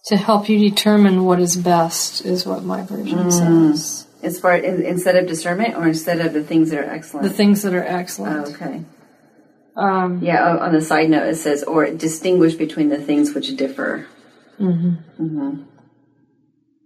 to 0.07 0.17
help 0.17 0.49
you 0.49 0.59
determine 0.69 1.25
what 1.25 1.39
is 1.39 1.57
best 1.57 2.25
is 2.27 2.45
what 2.45 2.65
my 2.65 2.83
version 2.83 3.31
says. 3.31 4.09
As 4.21 4.41
far 4.41 4.57
in, 4.57 4.83
instead 4.83 5.15
of 5.15 5.29
discernment, 5.29 5.77
or 5.77 5.87
instead 5.87 6.21
of 6.21 6.33
the 6.33 6.43
things 6.43 6.71
that 6.71 6.81
are 6.81 6.91
excellent. 6.91 7.29
The 7.29 7.33
things 7.33 7.63
that 7.63 7.73
are 7.73 7.85
Oh, 7.85 7.97
excellent. 7.97 8.49
okay. 8.57 8.85
Um, 9.77 10.19
Yeah. 10.25 10.45
oh, 10.45 10.59
On 10.59 10.73
the 10.73 10.83
side 10.83 11.09
note, 11.09 11.29
it 11.29 11.37
says, 11.37 11.63
or 11.63 11.87
distinguish 11.89 12.55
between 12.57 12.89
the 12.89 12.99
things 12.99 13.33
which 13.33 13.57
differ. 13.57 14.09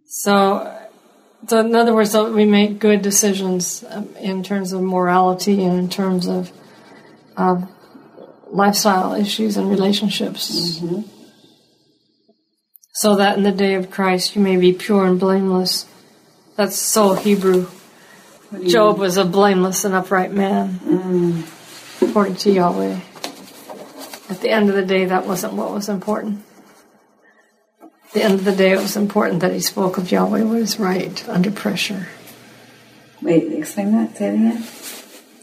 So, 0.05 0.79
so 1.47 1.61
in 1.61 1.75
other 1.75 1.95
words, 1.95 2.15
we 2.15 2.45
make 2.45 2.79
good 2.79 3.03
decisions 3.03 3.85
um, 3.91 4.15
in 4.17 4.43
terms 4.43 4.73
of 4.73 4.83
morality 4.83 5.63
and 5.65 5.79
in 5.79 5.89
terms 5.89 6.27
of 6.27 6.53
of 7.37 7.69
lifestyle 8.49 9.15
issues 9.15 9.57
and 9.57 9.69
relationships. 9.69 10.81
So 12.93 13.17
that 13.17 13.37
in 13.37 13.43
the 13.43 13.53
day 13.53 13.75
of 13.75 13.91
Christ 13.91 14.37
you 14.37 14.43
may 14.43 14.57
be 14.57 14.73
pure 14.73 15.05
and 15.05 15.19
blameless. 15.19 15.87
That's 16.57 16.77
so 16.77 17.15
Hebrew. 17.15 17.67
Job 18.67 18.99
was 18.99 19.17
a 19.17 19.25
blameless 19.25 19.85
and 19.85 19.95
upright 19.95 20.33
man, 20.33 21.43
according 22.01 22.37
to 22.37 22.53
Yahweh. 22.53 23.01
At 24.31 24.41
the 24.41 24.51
end 24.51 24.69
of 24.69 24.77
the 24.77 24.85
day, 24.85 25.07
that 25.07 25.27
wasn't 25.27 25.55
what 25.55 25.73
was 25.73 25.89
important. 25.89 26.45
At 28.15 28.21
the 28.21 28.27
end 28.27 28.35
of 28.35 28.45
the 28.45 28.55
day, 28.55 28.71
it 28.71 28.79
was 28.79 28.97
important 28.97 29.41
that 29.41 29.53
he 29.53 29.59
spoke 29.59 29.99
of 29.99 30.13
Yahweh 30.13 30.45
was 30.45 30.79
right 30.79 31.29
under 31.29 31.51
pressure. 31.51 32.07
Wait, 33.21 33.53
explain 33.53 33.91
that. 33.91 34.17
Say 34.17 34.29
it 34.29 34.35
again. 34.35 34.65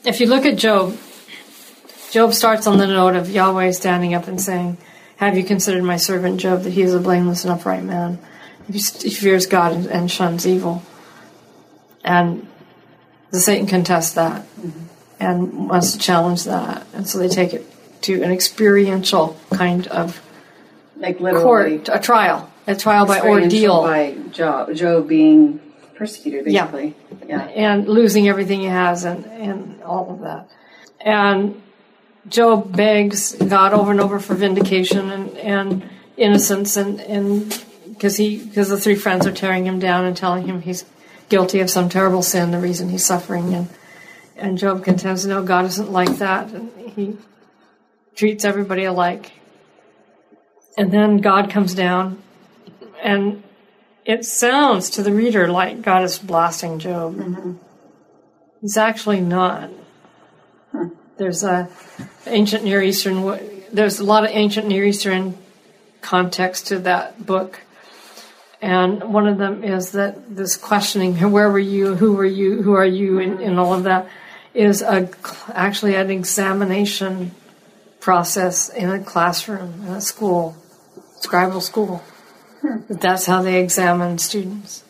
If 0.06 0.22
you 0.22 0.28
look 0.28 0.46
at 0.46 0.58
Job, 0.58 0.98
Job 2.12 2.34
starts 2.34 2.68
on 2.68 2.78
the 2.78 2.88
note 2.88 3.18
of 3.18 3.30
Yahweh 3.30 3.72
standing 3.72 4.13
up 4.13 4.30
and 4.30 4.40
saying, 4.40 4.78
Have 5.18 5.36
you 5.36 5.44
considered 5.44 5.84
my 5.84 5.98
servant 5.98 6.40
Job 6.40 6.62
that 6.62 6.70
he 6.72 6.82
is 6.82 6.94
a 6.94 7.01
blameless 7.01 7.44
and 7.44 7.51
upright 7.51 7.84
man? 7.84 8.20
He 8.72 8.80
fears 8.80 9.48
God 9.48 9.74
and, 9.74 9.88
and 9.88 10.10
shuns 10.10 10.48
evil. 10.48 10.82
And 12.06 12.48
the 13.32 13.42
Satan 13.42 13.68
contests 13.68 14.13
that 14.13 14.44
mm-hmm. 14.56 14.86
and 15.20 15.70
wants 15.70 15.92
to 15.92 16.00
challenge 16.00 16.46
that. 16.46 16.88
And 16.94 17.06
so 17.06 17.20
they 17.20 17.28
take 17.28 17.54
it 17.54 17.66
to 18.04 18.22
an 18.24 18.32
experiential 18.32 19.38
kind 19.51 19.88
of 19.88 20.22
Like 20.96 21.20
literally. 21.20 21.80
court, 21.80 21.90
a 21.92 22.00
trial, 22.00 22.50
a 22.68 22.75
trial 22.75 23.06
by 23.06 23.22
ordeal. 23.22 23.82
By 23.84 24.15
Job, 24.32 24.74
Job 24.75 25.08
being 25.08 25.60
persecuted, 25.96 26.48
Yeah. 26.51 26.65
basically. 26.65 26.96
Yeah. 27.27 27.41
and 27.41 27.88
losing 27.88 28.27
everything 28.27 28.62
he 28.62 28.65
has 28.65 29.06
and, 29.06 29.25
and 29.25 29.84
all 29.84 30.12
of 30.12 30.22
that. 30.22 30.50
And 31.00 31.62
Job 32.27 32.75
begs 32.75 33.34
God 33.34 33.74
over 33.74 33.91
and 33.91 34.00
over 34.00 34.20
for 34.20 34.36
vindication 34.36 35.10
and, 35.12 35.38
and 35.38 35.89
innocence 36.18 36.77
and, 36.77 37.00
and 37.01 37.63
because 37.88 38.18
he 38.18 38.38
because 38.44 38.70
the 38.70 38.80
three 38.80 38.96
friends 38.96 39.25
are 39.27 39.32
tearing 39.32 39.65
him 39.65 39.80
down 39.80 40.06
and 40.06 40.15
telling 40.18 40.48
him 40.48 40.62
he's 40.62 40.86
guilty 41.30 41.60
of 41.60 41.70
some 41.70 41.88
terrible 41.89 42.22
sin, 42.22 42.51
the 42.51 42.60
reason 42.60 42.89
he's 42.89 43.06
suffering 43.06 43.53
and 43.53 43.70
and 44.36 44.58
Job 44.58 44.84
contends, 44.84 45.25
no, 45.25 45.44
God 45.44 45.65
isn't 45.65 45.91
like 45.91 46.18
that 46.18 46.50
and 46.50 46.72
he 46.96 47.18
treats 48.15 48.44
everybody 48.44 48.86
alike. 48.86 49.32
And 50.77 50.91
then 50.91 51.18
God 51.18 51.50
comes 51.50 51.75
down 51.75 52.22
and 53.01 53.43
it 54.05 54.25
sounds 54.25 54.89
to 54.91 55.03
the 55.03 55.13
reader 55.13 55.48
like 55.48 55.81
God 55.81 56.03
is 56.03 56.17
blasting 56.17 56.79
Job. 56.79 57.15
Mm-hmm. 57.15 57.53
He's 58.62 58.77
actually 58.77 59.22
not. 59.22 59.70
There's 61.17 61.43
a 61.43 61.70
ancient 62.25 62.63
Near 62.63 62.81
Eastern. 62.81 63.39
There's 63.72 64.00
a 64.00 64.03
lot 64.03 64.24
of 64.24 64.31
ancient 64.31 64.67
Near 64.67 64.86
Eastern 64.86 65.38
context 66.01 66.67
to 66.67 66.79
that 66.79 67.25
book, 67.25 67.62
and 68.62 69.13
one 69.13 69.27
of 69.27 69.38
them 69.38 69.63
is 69.63 69.91
that 69.91 70.36
this 70.36 70.58
questioning: 70.58 71.15
where 71.31 71.50
were 71.50 71.60
you? 71.60 71.96
Who 71.96 72.13
were 72.13 72.25
you? 72.25 72.62
Who 72.62 72.74
are 72.74 72.86
you? 72.86 73.20
And, 73.20 73.39
and 73.39 73.60
all 73.60 73.74
of 73.74 73.84
that 73.84 74.08
is 74.53 74.81
a 74.81 75.10
actually 75.53 75.96
an 75.96 76.10
examination 76.10 77.31
process 78.00 78.70
in 78.70 78.89
a 78.89 79.00
classroom 79.00 79.86
in 79.88 79.93
a 79.93 80.01
school, 80.01 80.55
scribal 81.20 81.62
school. 81.62 82.03
That's 82.89 83.25
how 83.25 83.41
they 83.41 83.62
examine 83.62 84.18
students. 84.18 84.84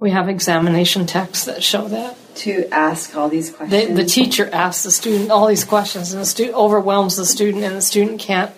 We 0.00 0.10
have 0.12 0.28
examination 0.28 1.06
texts 1.06 1.44
that 1.46 1.62
show 1.62 1.88
that. 1.88 2.16
To 2.36 2.68
ask 2.72 3.16
all 3.16 3.28
these 3.28 3.50
The, 3.50 3.56
questions. 3.56 3.96
the 3.96 4.04
teacher 4.04 4.48
asks 4.52 4.84
the 4.84 4.92
student 4.92 5.30
all 5.32 5.46
these 5.48 5.64
questions, 5.64 6.12
and 6.12 6.20
the 6.22 6.26
student 6.26 6.56
overwhelms 6.56 7.16
the 7.16 7.26
student, 7.26 7.64
and 7.64 7.74
the 7.74 7.82
student 7.82 8.20
can't. 8.20 8.52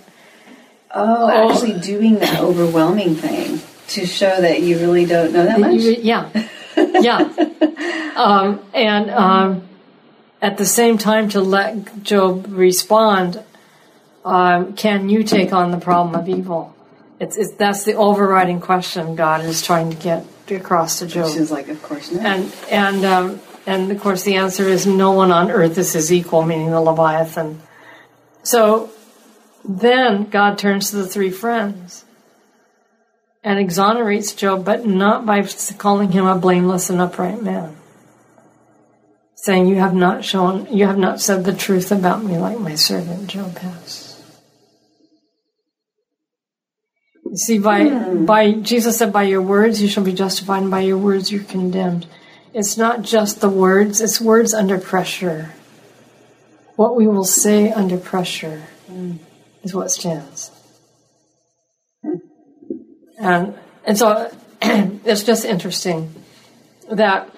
oh, 0.94 1.30
actually 1.50 1.78
doing 1.80 2.16
that 2.18 2.40
overwhelming 2.40 3.14
thing 3.14 3.60
to 3.88 4.04
show 4.06 4.40
that 4.40 4.60
you 4.60 4.78
really 4.78 5.06
don't 5.06 5.32
know 5.32 5.44
that 5.46 5.58
much. 5.60 5.74
You- 5.74 5.96
yeah, 6.00 6.28
yeah. 6.76 7.28
Um, 8.16 8.60
and 8.74 9.08
um, 9.10 9.68
at 10.42 10.58
the 10.58 10.66
same 10.66 10.98
time, 10.98 11.30
to 11.30 11.40
let 11.40 12.02
Job 12.02 12.46
respond, 12.50 13.42
um, 14.26 14.74
can 14.74 15.08
you 15.08 15.22
take 15.22 15.54
on 15.54 15.70
the 15.70 15.78
problem 15.78 16.14
of 16.14 16.28
evil? 16.28 16.76
It's, 17.20 17.36
it's 17.36 17.52
that's 17.52 17.84
the 17.84 17.94
overriding 17.94 18.60
question 18.60 19.14
God 19.14 19.44
is 19.44 19.62
trying 19.62 19.90
to 19.90 19.96
get 19.96 20.26
across 20.50 20.98
to 20.98 21.06
Job. 21.06 21.30
She's 21.30 21.50
like, 21.50 21.68
of 21.68 21.82
course 21.82 22.10
not. 22.10 22.24
And 22.24 22.54
and 22.70 23.04
um, 23.04 23.40
and 23.66 23.92
of 23.92 24.00
course 24.00 24.24
the 24.24 24.36
answer 24.36 24.66
is 24.66 24.86
no 24.86 25.12
one 25.12 25.30
on 25.30 25.50
earth 25.50 25.76
is 25.78 25.92
his 25.92 26.12
equal, 26.12 26.42
meaning 26.42 26.70
the 26.70 26.80
Leviathan. 26.80 27.60
So 28.42 28.90
then 29.64 30.24
God 30.30 30.58
turns 30.58 30.90
to 30.90 30.96
the 30.96 31.06
three 31.06 31.30
friends 31.30 32.04
and 33.42 33.58
exonerates 33.58 34.34
Job, 34.34 34.64
but 34.64 34.86
not 34.86 35.26
by 35.26 35.42
calling 35.78 36.12
him 36.12 36.26
a 36.26 36.38
blameless 36.38 36.90
and 36.90 37.00
upright 37.00 37.42
man. 37.42 37.76
Saying, 39.34 39.66
You 39.66 39.76
have 39.76 39.94
not 39.94 40.24
shown, 40.24 40.66
you 40.74 40.86
have 40.86 40.98
not 40.98 41.20
said 41.20 41.44
the 41.44 41.54
truth 41.54 41.92
about 41.92 42.24
me 42.24 42.38
like 42.38 42.58
my 42.58 42.74
servant 42.74 43.28
Job 43.28 43.56
has. 43.58 44.09
See, 47.34 47.58
by, 47.58 47.88
hmm. 47.88 48.24
by, 48.24 48.52
Jesus 48.52 48.98
said, 48.98 49.12
by 49.12 49.24
your 49.24 49.42
words 49.42 49.80
you 49.80 49.88
shall 49.88 50.04
be 50.04 50.12
justified, 50.12 50.62
and 50.62 50.70
by 50.70 50.80
your 50.80 50.98
words 50.98 51.30
you're 51.30 51.44
condemned. 51.44 52.06
It's 52.52 52.76
not 52.76 53.02
just 53.02 53.40
the 53.40 53.48
words, 53.48 54.00
it's 54.00 54.20
words 54.20 54.52
under 54.52 54.78
pressure. 54.78 55.52
What 56.76 56.96
we 56.96 57.06
will 57.06 57.24
say 57.24 57.70
under 57.70 57.96
pressure 57.96 58.64
mm. 58.90 59.18
is 59.62 59.74
what 59.74 59.90
stands. 59.90 60.50
And, 63.18 63.54
and 63.84 63.98
so 63.98 64.34
it's 64.62 65.22
just 65.22 65.44
interesting 65.44 66.14
that 66.90 67.30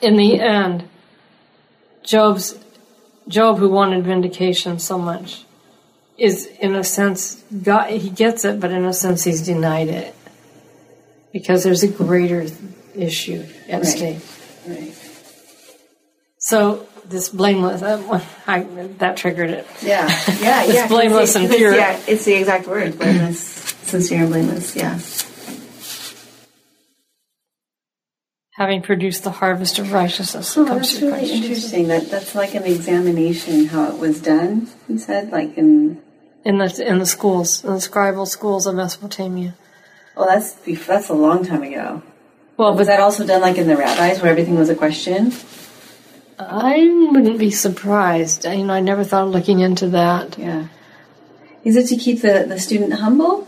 in 0.00 0.16
the 0.16 0.40
end, 0.40 0.88
Job's 2.02 2.58
Job, 3.28 3.58
who 3.58 3.68
wanted 3.68 4.04
vindication 4.04 4.78
so 4.78 4.98
much, 4.98 5.44
is 6.20 6.46
in 6.46 6.76
a 6.76 6.84
sense 6.84 7.42
God, 7.62 7.90
he 7.90 8.10
gets 8.10 8.44
it, 8.44 8.60
but 8.60 8.70
in 8.70 8.84
a 8.84 8.92
sense 8.92 9.24
he's 9.24 9.44
denied 9.44 9.88
it 9.88 10.14
because 11.32 11.64
there's 11.64 11.82
a 11.82 11.88
greater 11.88 12.46
issue 12.94 13.44
at 13.68 13.82
right. 13.82 13.86
stake. 13.86 14.18
Right. 14.66 14.94
So 16.38 16.86
this 17.06 17.30
blameless, 17.30 17.82
uh, 17.82 18.24
I, 18.46 18.62
that 18.98 19.16
triggered 19.16 19.50
it. 19.50 19.66
Yeah, 19.82 20.06
yeah, 20.40 20.64
yeah. 20.64 20.64
It's 20.64 20.88
blameless 20.88 21.36
and 21.36 21.48
pure. 21.50 21.74
Yeah, 21.74 21.98
it's 22.06 22.24
the 22.24 22.34
exact 22.34 22.66
word, 22.66 22.98
blameless, 22.98 23.40
sincere 23.40 24.20
and 24.20 24.30
blameless. 24.30 24.76
Yeah. 24.76 24.98
Having 28.54 28.82
produced 28.82 29.24
the 29.24 29.30
harvest 29.30 29.78
of 29.78 29.90
righteousness. 29.92 30.54
Oh, 30.58 30.64
that's 30.64 31.00
really 31.00 31.32
interesting. 31.32 31.88
That 31.88 32.10
that's 32.10 32.34
like 32.34 32.54
an 32.54 32.64
examination 32.64 33.66
how 33.66 33.84
it 33.90 33.98
was 33.98 34.20
done. 34.20 34.68
He 34.86 34.98
said, 34.98 35.30
like 35.30 35.56
in 35.56 36.02
in 36.44 36.58
the 36.58 36.86
in 36.86 36.98
the 36.98 37.06
schools, 37.06 37.64
in 37.64 37.72
the 37.72 37.78
scribal 37.78 38.26
schools 38.26 38.66
of 38.66 38.74
Mesopotamia. 38.74 39.54
Well, 40.16 40.26
that's 40.26 40.52
that's 40.86 41.08
a 41.08 41.14
long 41.14 41.44
time 41.44 41.62
ago. 41.62 42.02
Well, 42.56 42.74
was 42.74 42.88
that 42.88 43.00
also 43.00 43.26
done 43.26 43.40
like 43.40 43.56
in 43.56 43.66
the 43.66 43.76
rabbis, 43.76 44.20
where 44.20 44.30
everything 44.30 44.58
was 44.58 44.68
a 44.68 44.74
question? 44.74 45.32
I 46.38 47.08
wouldn't 47.12 47.38
be 47.38 47.50
surprised. 47.50 48.46
I, 48.46 48.54
you 48.54 48.64
know, 48.64 48.72
I 48.72 48.80
never 48.80 49.04
thought 49.04 49.28
of 49.28 49.30
looking 49.30 49.60
into 49.60 49.88
that. 49.90 50.38
Yeah. 50.38 50.68
Is 51.64 51.76
it 51.76 51.86
to 51.88 51.96
keep 51.96 52.22
the, 52.22 52.46
the 52.48 52.58
student 52.58 52.94
humble? 52.94 53.46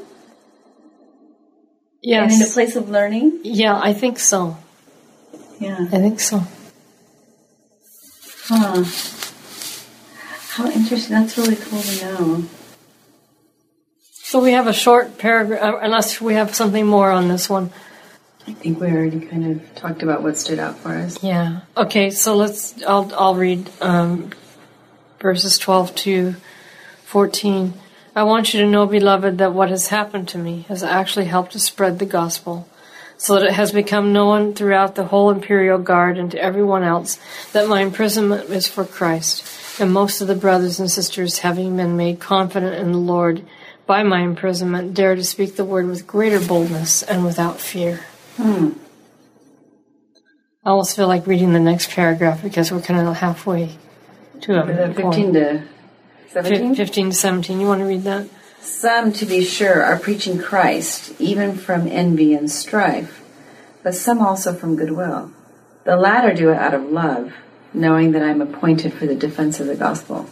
Yes. 2.03 2.35
And 2.35 2.43
in 2.43 2.49
a 2.49 2.53
place 2.53 2.77
of 2.77 2.91
learning? 2.91 3.41
Yeah, 3.45 3.79
I 3.81 3.95
think 3.95 4.19
so. 4.19 4.59
Yeah. 5.59 5.89
I 5.91 5.99
think 5.99 6.21
so. 6.21 6.43
Huh. 8.45 8.85
How 10.51 10.71
interesting. 10.71 11.15
That's 11.15 11.39
really 11.39 11.57
cool 11.57 11.81
to 11.81 12.05
know. 12.05 12.45
So 14.33 14.41
we 14.41 14.53
have 14.53 14.67
a 14.67 14.73
short 14.73 15.19
paragraph, 15.19 15.63
uh, 15.63 15.79
unless 15.83 16.19
we 16.19 16.33
have 16.33 16.55
something 16.55 16.87
more 16.87 17.11
on 17.11 17.29
this 17.29 17.51
one. 17.51 17.71
I 18.49 18.55
think 18.55 18.81
we 18.81 18.87
already 18.87 19.21
kind 19.21 19.53
of 19.53 19.75
talked 19.75 20.03
about 20.03 20.23
what 20.23 20.39
stood 20.39 20.59
out 20.59 20.79
for 20.79 20.89
us. 20.89 21.23
Yeah. 21.23 21.61
Okay. 21.77 22.09
So 22.09 22.35
let's. 22.35 22.83
I'll 22.85 23.13
I'll 23.15 23.35
read 23.35 23.69
um, 23.83 24.31
verses 25.21 25.59
twelve 25.59 25.95
to 25.97 26.37
fourteen. 27.05 27.75
I 28.17 28.23
want 28.23 28.55
you 28.55 28.63
to 28.63 28.67
know, 28.67 28.87
beloved, 28.87 29.37
that 29.37 29.53
what 29.53 29.69
has 29.69 29.89
happened 29.89 30.29
to 30.29 30.39
me 30.39 30.65
has 30.69 30.83
actually 30.83 31.27
helped 31.27 31.53
to 31.53 31.59
spread 31.59 31.99
the 31.99 32.07
gospel, 32.07 32.67
so 33.19 33.35
that 33.35 33.49
it 33.49 33.53
has 33.53 33.71
become 33.71 34.15
known 34.15 34.55
throughout 34.55 34.95
the 34.95 35.05
whole 35.05 35.29
imperial 35.29 35.77
guard 35.77 36.17
and 36.17 36.31
to 36.31 36.43
everyone 36.43 36.85
else 36.85 37.21
that 37.53 37.69
my 37.69 37.83
imprisonment 37.83 38.49
is 38.49 38.67
for 38.67 38.87
Christ. 38.87 39.45
And 39.79 39.93
most 39.93 40.23
of 40.23 40.27
the 40.27 40.35
brothers 40.35 40.81
and 40.81 40.91
sisters, 40.91 41.41
having 41.41 41.77
been 41.77 41.99
made 41.99 42.19
confident 42.19 42.77
in 42.77 42.93
the 42.93 42.99
Lord 42.99 43.43
by 43.93 44.03
my 44.03 44.23
imprisonment, 44.23 44.95
dare 44.95 45.15
to 45.15 45.23
speak 45.23 45.57
the 45.57 45.67
word 45.67 45.87
with 45.87 46.07
greater 46.07 46.41
boldness 46.41 47.03
and 47.03 47.23
without 47.27 47.61
fear. 47.61 48.01
Hmm. 48.39 48.71
I 50.65 50.71
almost 50.71 50.97
feel 50.97 51.09
like 51.09 51.27
reading 51.27 51.53
the 51.53 51.61
next 51.61 51.91
paragraph 51.91 52.43
because 52.43 52.73
we're 52.73 52.81
kind 52.81 53.07
of 53.07 53.15
halfway 53.17 53.77
to 54.41 54.67
it. 54.67 54.97
15 54.97 55.35
to 55.35 55.65
17? 56.29 56.75
15 56.75 57.11
to 57.11 57.15
17. 57.15 57.61
You 57.61 57.67
want 57.67 57.81
to 57.81 57.85
read 57.85 58.05
that? 58.05 58.31
Some, 58.63 59.13
to 59.13 59.27
be 59.27 59.45
sure, 59.45 59.83
are 59.83 59.99
preaching 59.99 60.39
Christ, 60.39 61.13
even 61.21 61.55
from 61.55 61.87
envy 61.87 62.33
and 62.33 62.51
strife, 62.51 63.23
but 63.83 63.95
some 63.95 64.23
also 64.23 64.55
from 64.55 64.75
goodwill. 64.75 65.33
The 65.85 65.99
latter 65.99 66.33
do 66.33 66.49
it 66.49 66.57
out 66.57 66.73
of 66.73 66.85
love, 66.85 67.35
knowing 67.75 68.13
that 68.13 68.23
I 68.23 68.31
am 68.31 68.41
appointed 68.41 68.95
for 68.95 69.05
the 69.05 69.15
defense 69.15 69.61
of 69.61 69.67
the 69.67 69.77
gospel. 69.77 70.31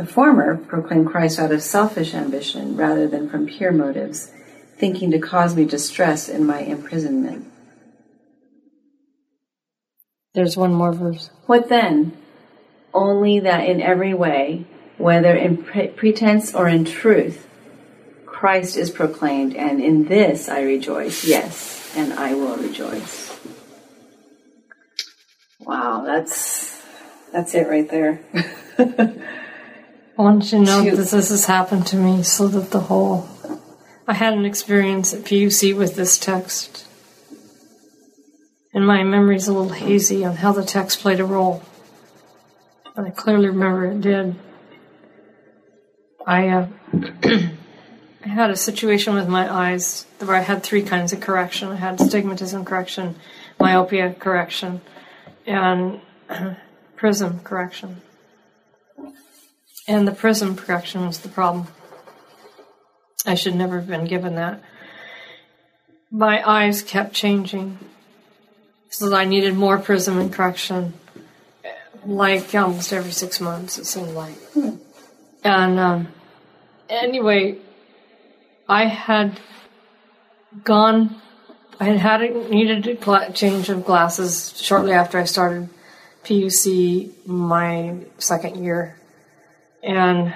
The 0.00 0.06
former 0.06 0.56
proclaim 0.56 1.04
Christ 1.04 1.38
out 1.38 1.52
of 1.52 1.62
selfish 1.62 2.14
ambition 2.14 2.74
rather 2.74 3.06
than 3.06 3.28
from 3.28 3.46
pure 3.46 3.70
motives, 3.70 4.32
thinking 4.78 5.10
to 5.10 5.18
cause 5.18 5.54
me 5.54 5.66
distress 5.66 6.26
in 6.26 6.46
my 6.46 6.60
imprisonment. 6.60 7.46
There's 10.32 10.56
one 10.56 10.72
more 10.72 10.94
verse. 10.94 11.28
What 11.44 11.68
then? 11.68 12.16
Only 12.94 13.40
that 13.40 13.68
in 13.68 13.82
every 13.82 14.14
way, 14.14 14.64
whether 14.96 15.36
in 15.36 15.64
pre- 15.64 15.88
pretense 15.88 16.54
or 16.54 16.66
in 16.66 16.86
truth, 16.86 17.46
Christ 18.24 18.78
is 18.78 18.90
proclaimed, 18.90 19.54
and 19.54 19.82
in 19.82 20.06
this 20.06 20.48
I 20.48 20.62
rejoice. 20.62 21.26
Yes, 21.26 21.92
and 21.94 22.14
I 22.14 22.32
will 22.32 22.56
rejoice. 22.56 23.38
Wow, 25.58 26.04
that's 26.06 26.82
that's 27.34 27.54
it 27.54 27.68
right 27.68 27.90
there. 27.90 28.22
I 30.20 30.22
want 30.22 30.52
you 30.52 30.58
to 30.58 30.64
know 30.66 30.84
that 30.84 30.96
this 30.96 31.30
has 31.30 31.46
happened 31.46 31.86
to 31.86 31.96
me 31.96 32.22
so 32.24 32.46
that 32.48 32.72
the 32.72 32.80
whole. 32.80 33.26
I 34.06 34.12
had 34.12 34.34
an 34.34 34.44
experience 34.44 35.14
at 35.14 35.24
PUC 35.24 35.74
with 35.74 35.96
this 35.96 36.18
text. 36.18 36.86
And 38.74 38.86
my 38.86 39.02
memory 39.02 39.36
is 39.36 39.48
a 39.48 39.54
little 39.54 39.72
hazy 39.72 40.22
on 40.22 40.36
how 40.36 40.52
the 40.52 40.62
text 40.62 41.00
played 41.00 41.20
a 41.20 41.24
role. 41.24 41.62
But 42.94 43.06
I 43.06 43.10
clearly 43.10 43.48
remember 43.48 43.86
it 43.86 44.02
did. 44.02 44.34
I, 46.26 46.48
uh, 46.48 46.68
I 48.22 48.28
had 48.28 48.50
a 48.50 48.56
situation 48.56 49.14
with 49.14 49.26
my 49.26 49.50
eyes 49.50 50.04
where 50.18 50.36
I 50.36 50.40
had 50.40 50.62
three 50.62 50.82
kinds 50.82 51.14
of 51.14 51.20
correction. 51.20 51.68
I 51.68 51.76
had 51.76 51.98
stigmatism 51.98 52.66
correction, 52.66 53.16
myopia 53.58 54.12
correction, 54.12 54.82
and 55.46 56.02
prism 56.96 57.40
correction. 57.40 58.02
And 59.86 60.06
the 60.06 60.12
prism 60.12 60.56
correction 60.56 61.06
was 61.06 61.20
the 61.20 61.28
problem. 61.28 61.66
I 63.26 63.34
should 63.34 63.54
never 63.54 63.76
have 63.80 63.88
been 63.88 64.06
given 64.06 64.36
that. 64.36 64.62
My 66.10 66.48
eyes 66.48 66.82
kept 66.82 67.14
changing, 67.14 67.78
so 68.88 69.14
I 69.14 69.24
needed 69.24 69.54
more 69.54 69.78
prism 69.78 70.18
and 70.18 70.32
correction, 70.32 70.94
like 72.04 72.54
almost 72.54 72.92
every 72.92 73.12
six 73.12 73.40
months, 73.40 73.78
it 73.78 73.84
seemed 73.84 74.12
like. 74.12 74.36
Hmm. 74.52 74.76
And 75.44 75.78
um, 75.78 76.08
anyway, 76.88 77.58
I 78.68 78.86
had 78.86 79.38
gone, 80.64 81.20
I 81.78 81.84
had 81.84 81.98
had 81.98 82.50
needed 82.50 82.86
a 82.86 83.32
change 83.32 83.68
of 83.68 83.84
glasses 83.84 84.60
shortly 84.60 84.92
after 84.92 85.18
I 85.18 85.24
started 85.24 85.68
PUC 86.24 87.26
my 87.26 87.96
second 88.18 88.62
year 88.62 88.99
and 89.82 90.34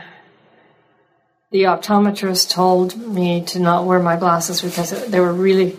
the 1.50 1.62
optometrist 1.62 2.50
told 2.50 2.96
me 2.96 3.44
to 3.44 3.61
not 3.61 3.85
wear 3.85 4.00
my 4.00 4.16
glasses 4.16 4.61
because 4.61 5.07
they 5.09 5.20
were 5.20 5.33
really 5.33 5.78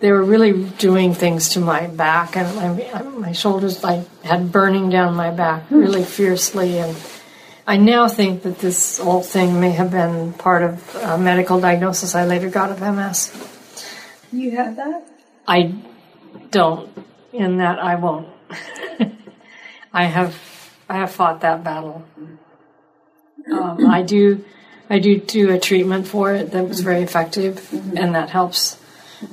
they 0.00 0.12
were 0.12 0.22
really 0.22 0.64
doing 0.78 1.14
things 1.14 1.50
to 1.50 1.60
my 1.60 1.86
back 1.86 2.36
and 2.36 2.54
my 2.56 3.02
my 3.02 3.32
shoulders 3.32 3.82
I 3.84 4.04
had 4.22 4.52
burning 4.52 4.90
down 4.90 5.14
my 5.14 5.30
back 5.30 5.64
hmm. 5.64 5.76
really 5.76 6.04
fiercely 6.04 6.78
and 6.78 6.96
I 7.66 7.76
now 7.76 8.08
think 8.08 8.42
that 8.42 8.58
this 8.58 8.98
whole 8.98 9.22
thing 9.22 9.60
may 9.60 9.70
have 9.70 9.90
been 9.90 10.32
part 10.32 10.62
of 10.62 10.96
a 10.96 11.16
medical 11.16 11.60
diagnosis 11.60 12.14
I 12.14 12.26
later 12.26 12.50
got 12.50 12.70
of 12.70 12.80
MS. 12.80 13.32
You 14.32 14.50
have 14.52 14.76
that? 14.76 15.06
I 15.46 15.74
don't. 16.50 16.90
In 17.32 17.58
that 17.58 17.78
I 17.78 17.94
won't. 17.94 18.28
I 19.92 20.04
have 20.04 20.36
I 20.88 20.96
have 20.96 21.10
fought 21.12 21.40
that 21.40 21.62
battle. 21.64 22.04
Hmm. 22.16 22.34
Um, 23.50 23.86
I 23.86 24.02
do, 24.02 24.44
I 24.88 24.98
do 24.98 25.18
do 25.18 25.50
a 25.50 25.58
treatment 25.58 26.06
for 26.06 26.32
it 26.32 26.52
that 26.52 26.68
was 26.68 26.80
very 26.80 27.02
effective, 27.02 27.56
mm-hmm. 27.56 27.96
and 27.96 28.14
that 28.14 28.30
helps. 28.30 28.78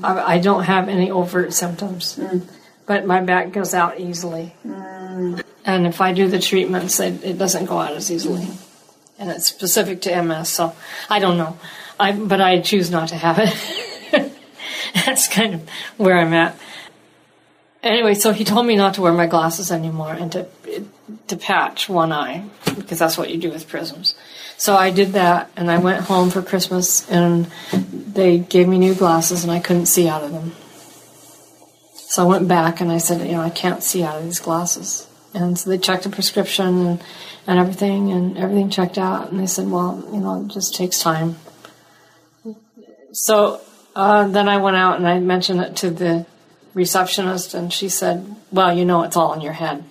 I, 0.04 0.36
I, 0.36 0.38
don't 0.40 0.64
have 0.64 0.90
any 0.90 1.10
overt 1.10 1.54
symptoms, 1.54 2.18
mm. 2.18 2.46
but 2.86 3.06
my 3.06 3.22
back 3.22 3.54
goes 3.54 3.74
out 3.74 4.00
easily. 4.00 4.54
Mm. 4.66 5.42
And 5.64 5.88
if 5.88 6.02
I 6.02 6.12
do 6.12 6.28
the 6.28 6.40
treatments, 6.40 7.00
it, 7.00 7.24
it 7.24 7.38
doesn't 7.38 7.66
go 7.66 7.80
out 7.80 7.94
as 7.94 8.12
easily. 8.12 8.46
Mm. 8.46 8.64
And 9.20 9.30
it's 9.32 9.48
specific 9.48 10.02
to 10.02 10.22
MS, 10.22 10.50
so 10.50 10.76
I 11.10 11.20
don't 11.20 11.38
know. 11.38 11.58
I 12.00 12.12
but 12.12 12.42
I 12.42 12.60
choose 12.62 12.92
not 12.92 13.10
to 13.10 13.16
have 13.16 13.40
it. 13.40 14.32
That's 15.06 15.28
kind 15.28 15.56
of 15.56 15.70
where 15.98 16.18
I'm 16.18 16.34
at. 16.34 16.56
Anyway, 17.84 18.14
so 18.16 18.34
he 18.34 18.44
told 18.44 18.66
me 18.66 18.76
not 18.76 18.96
to 18.96 19.02
wear 19.02 19.14
my 19.14 19.28
glasses 19.28 19.72
anymore 19.72 20.14
and 20.14 20.32
to 20.32 20.48
to 21.28 21.38
patch 21.38 21.88
one 21.88 22.12
eye 22.12 22.44
because 22.76 23.00
that's 23.00 23.18
what 23.18 23.30
you 23.30 23.38
do 23.38 23.50
with 23.50 23.68
prisms. 23.68 24.16
So 24.58 24.76
I 24.76 24.90
did 24.90 25.14
that, 25.14 25.52
and 25.56 25.70
I 25.70 25.78
went 25.78 26.06
home 26.06 26.30
for 26.30 26.42
Christmas, 26.42 27.10
and 27.10 27.46
they 27.72 28.40
gave 28.40 28.68
me 28.68 28.78
new 28.78 28.96
glasses, 28.96 29.44
and 29.44 29.52
I 29.52 29.60
couldn't 29.60 29.86
see 29.86 30.10
out 30.10 30.24
of 30.24 30.32
them. 30.32 30.54
So 31.94 32.24
I 32.24 32.26
went 32.26 32.48
back 32.48 32.82
and 32.82 32.92
I 32.92 32.98
said, 32.98 33.22
you 33.28 33.34
know, 33.34 33.42
I 33.42 33.52
can't 33.52 33.84
see 33.84 34.04
out 34.04 34.18
of 34.18 34.24
these 34.24 34.40
glasses. 34.40 35.08
And 35.34 35.60
so 35.60 35.70
they 35.70 35.78
checked 35.78 36.04
the 36.04 36.10
prescription 36.10 36.88
and, 36.88 37.04
and 37.46 37.60
everything, 37.60 38.12
and 38.12 38.38
everything 38.38 38.70
checked 38.70 38.98
out. 38.98 39.30
And 39.30 39.40
they 39.40 39.46
said, 39.46 39.70
well, 39.70 40.04
you 40.12 40.20
know, 40.20 40.42
it 40.42 40.48
just 40.48 40.74
takes 40.74 41.00
time. 41.00 41.36
So 43.12 43.62
uh, 43.96 44.28
then 44.30 44.50
I 44.50 44.58
went 44.58 44.78
out 44.78 44.98
and 44.98 45.08
I 45.08 45.20
mentioned 45.20 45.62
it 45.62 45.76
to 45.78 45.92
the 45.92 46.26
receptionist, 46.78 47.54
and 47.54 47.74
she 47.74 47.90
said, 47.90 48.36
well, 48.52 48.72
you 48.78 48.86
know, 48.86 49.04
it's 49.04 49.18
all 49.18 49.34
in 49.34 49.42
your 49.42 49.54
head. 49.54 49.84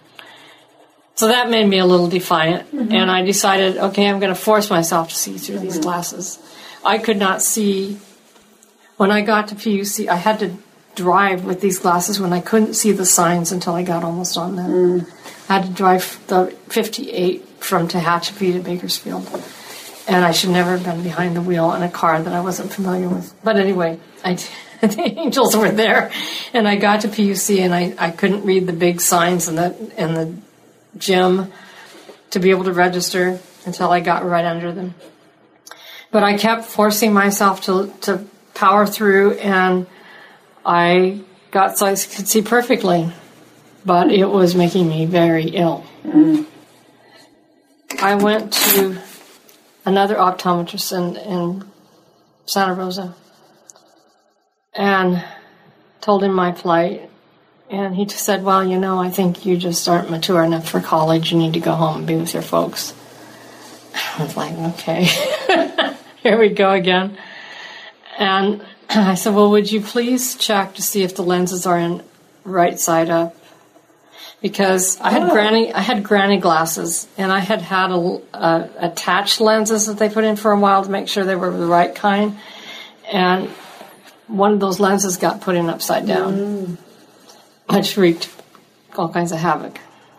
So 1.17 1.29
that 1.29 1.51
made 1.51 1.67
me 1.67 1.79
a 1.79 1.87
little 1.87 2.09
defiant, 2.09 2.71
mm-hmm. 2.71 2.93
and 2.93 3.11
I 3.11 3.23
decided, 3.23 3.77
okay, 3.77 4.09
I'm 4.09 4.21
going 4.21 4.33
to 4.33 4.41
force 4.41 4.71
myself 4.71 5.09
to 5.09 5.15
see 5.15 5.37
through 5.37 5.57
mm-hmm. 5.57 5.65
these 5.65 5.79
glasses. 5.79 6.39
I 6.85 6.99
could 6.99 7.19
not 7.19 7.43
see. 7.43 7.99
When 8.97 9.11
I 9.11 9.21
got 9.21 9.49
to 9.49 9.55
PUC, 9.55 10.09
I 10.09 10.17
had 10.17 10.39
to 10.39 10.57
drive 10.95 11.45
with 11.45 11.61
these 11.61 11.79
glasses 11.79 12.19
when 12.19 12.33
I 12.33 12.41
couldn't 12.41 12.75
see 12.75 12.93
the 12.93 13.05
signs 13.05 13.53
until 13.53 13.75
I 13.75 13.83
got 13.83 14.05
almost 14.05 14.39
on 14.39 14.57
them. 14.57 14.71
Mm. 14.71 15.13
I 15.51 15.59
had 15.59 15.67
to 15.67 15.73
drive 15.73 16.19
the 16.29 16.47
58 16.69 17.47
from 17.61 17.89
Tehachapi 17.89 18.55
to 18.55 18.61
Bakersfield. 18.61 19.29
And 20.09 20.25
I 20.25 20.31
should 20.31 20.51
never 20.51 20.71
have 20.71 20.85
been 20.85 21.03
behind 21.03 21.37
the 21.37 21.43
wheel 21.43 21.75
in 21.75 21.83
a 21.83 21.91
car 21.91 22.23
that 22.23 22.33
I 22.33 22.41
wasn't 22.41 22.73
familiar 22.73 23.09
with. 23.09 23.35
But 23.45 23.57
anyway, 23.57 23.99
I, 24.25 24.39
the 24.81 25.03
angels 25.03 25.57
were 25.57 25.71
there. 25.71 26.11
And 26.53 26.69
I 26.69 26.77
got 26.77 27.03
to 27.03 27.09
PUC 27.09 27.61
and 27.61 27.75
I, 27.75 27.95
I 27.99 28.11
couldn't 28.11 28.45
read 28.45 28.67
the 28.67 28.73
big 28.73 29.01
signs 29.01 29.49
in 29.49 29.57
the, 29.57 29.75
in 29.97 30.15
the 30.15 30.35
gym 30.99 31.53
to 32.31 32.39
be 32.39 32.51
able 32.51 32.65
to 32.65 32.73
register 32.73 33.39
until 33.65 33.91
I 33.91 34.01
got 34.01 34.25
right 34.25 34.45
under 34.45 34.73
them. 34.73 34.95
But 36.11 36.23
I 36.23 36.37
kept 36.37 36.65
forcing 36.65 37.13
myself 37.13 37.63
to, 37.63 37.93
to 38.03 38.25
power 38.55 38.87
through 38.87 39.33
and 39.39 39.87
I 40.65 41.21
got 41.51 41.79
so 41.79 41.87
I 41.87 41.91
could 41.91 42.29
see 42.29 42.43
perfectly, 42.43 43.13
but 43.85 44.11
it 44.11 44.27
was 44.27 44.55
making 44.55 44.89
me 44.89 45.07
very 45.07 45.49
ill. 45.49 45.85
Mm. 46.05 46.47
I 48.01 48.17
went 48.17 48.53
to 48.53 48.99
another 49.85 50.17
optometrist 50.17 50.93
in, 50.93 51.17
in 51.17 51.71
Santa 52.47 52.75
Rosa 52.75 53.15
and 54.77 55.25
told 56.01 56.23
him 56.23 56.33
my 56.33 56.53
plight. 56.53 57.11
And 57.69 57.95
he 57.97 58.05
just 58.05 58.25
said, 58.25 58.45
Well, 58.45 58.65
you 58.65 58.79
know, 58.79 59.01
I 59.01 59.11
think 59.11 59.45
you 59.45 59.57
just 59.57 59.89
aren't 59.89 60.11
mature 60.11 60.45
enough 60.45 60.69
for 60.69 60.81
college. 60.81 61.33
You 61.33 61.39
need 61.39 61.55
to 61.55 61.61
go 61.61 61.73
home 61.73 61.99
and 61.99 62.07
be 62.07 62.15
with 62.17 62.33
your 62.33 62.43
folks. 62.43 62.95
I 64.19 64.23
was 64.23 64.37
like, 64.37 64.53
Okay, 64.75 65.05
here 66.23 66.39
we 66.39 66.51
go 66.51 66.73
again. 66.73 67.19
And 68.19 68.65
I 68.91 69.15
said, 69.15 69.35
well, 69.35 69.51
would 69.51 69.71
you 69.71 69.81
please 69.81 70.37
check 70.37 70.75
to 70.75 70.83
see 70.83 71.03
if 71.03 71.15
the 71.15 71.23
lenses 71.23 71.67
are 71.67 71.79
in 71.79 72.03
right 72.45 72.79
side 72.79 73.11
up? 73.11 73.37
Because 74.43 75.01
I 75.01 75.11
had 75.11 75.25
oh. 75.25 75.33
granny, 75.33 75.73
I 75.73 75.81
had 75.81 76.05
granny 76.05 76.37
glasses, 76.37 77.09
and 77.17 77.33
I 77.33 77.39
had 77.41 77.63
had 77.63 77.91
a, 77.91 78.21
a, 78.35 78.71
attached 78.79 79.41
lenses 79.41 79.87
that 79.87 79.99
they 79.99 80.09
put 80.09 80.25
in 80.25 80.37
for 80.37 80.53
a 80.53 80.59
while 80.59 80.85
to 80.85 80.91
make 80.91 81.09
sure 81.09 81.25
they 81.25 81.35
were 81.35 81.51
the 81.51 81.67
right 81.67 81.95
kind, 81.95 82.39
and 83.11 83.51
one 84.27 84.53
of 84.53 84.61
those 84.61 84.81
lenses 84.81 85.17
got 85.17 85.41
put 85.41 85.57
in 85.57 85.69
upside 85.69 86.07
down, 86.07 86.35
mm. 86.35 86.79
which 87.69 87.97
wreaked 87.97 88.29
all 88.97 89.09
kinds 89.09 89.33
of 89.33 89.39
havoc. 89.39 89.79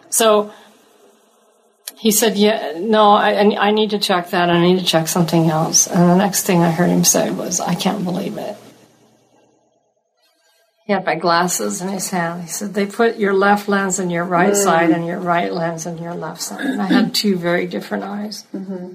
So 0.10 0.52
he 1.98 2.12
said, 2.12 2.38
"Yeah, 2.38 2.74
no, 2.78 3.12
I, 3.12 3.32
I 3.58 3.72
need 3.72 3.90
to 3.92 4.00
check 4.00 4.30
that. 4.30 4.50
I 4.50 4.62
need 4.62 4.80
to 4.80 4.86
check 4.86 5.08
something 5.08 5.50
else." 5.50 5.88
And 5.88 6.10
the 6.10 6.16
next 6.16 6.44
thing 6.44 6.62
I 6.62 6.72
heard 6.72 6.90
him 6.90 7.04
say 7.04 7.32
was, 7.32 7.60
"I 7.60 7.76
can't 7.76 8.04
believe 8.04 8.38
it." 8.38 8.56
He 10.86 10.94
had 10.94 11.06
my 11.06 11.16
glasses 11.16 11.82
in 11.82 11.90
his 11.90 12.10
hand. 12.12 12.44
He 12.44 12.48
said, 12.48 12.74
"They 12.74 12.86
put 12.86 13.18
your 13.18 13.34
left 13.34 13.68
lens 13.68 14.00
in 14.00 14.10
your 14.10 14.24
right 14.24 14.54
mm. 14.54 14.64
side 14.64 14.92
and 14.92 15.06
your 15.06 15.20
right 15.20 15.52
lens 15.52 15.86
in 15.86 15.98
your 15.98 16.14
left 16.14 16.42
side." 16.42 16.66
And 16.66 16.82
I 16.82 16.86
had 16.86 17.14
two 17.14 17.36
very 17.36 17.68
different 17.68 18.04
eyes. 18.04 18.46
Mm-hmm. 18.54 18.94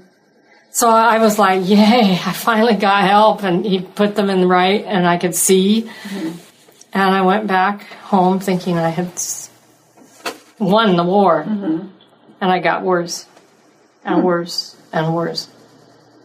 So 0.73 0.89
I 0.89 1.19
was 1.19 1.39
like, 1.39 1.69
"Yay! 1.69 2.19
I 2.27 2.33
finally 2.33 2.75
got 2.75 3.05
help!" 3.05 3.43
And 3.45 3.65
he 3.65 3.81
put 3.81 4.17
them 4.17 4.31
in 4.31 4.41
the 4.41 4.47
right, 4.47 4.85
and 4.85 5.07
I 5.07 5.19
could 5.19 5.35
see. 5.35 5.83
Mm-hmm. 5.83 6.39
And 6.95 7.15
I 7.15 7.23
went 7.23 7.47
back 7.47 7.85
home 7.85 8.41
thinking 8.41 8.77
I 8.77 8.91
had 8.91 9.11
won 10.59 10.97
the 10.97 11.05
war. 11.05 11.45
Mm-hmm 11.45 11.89
and 12.43 12.51
I 12.51 12.59
got 12.59 12.83
worse 12.83 13.25
and 14.05 14.17
hmm. 14.17 14.27
worse 14.27 14.77
and 14.93 15.15
worse. 15.15 15.49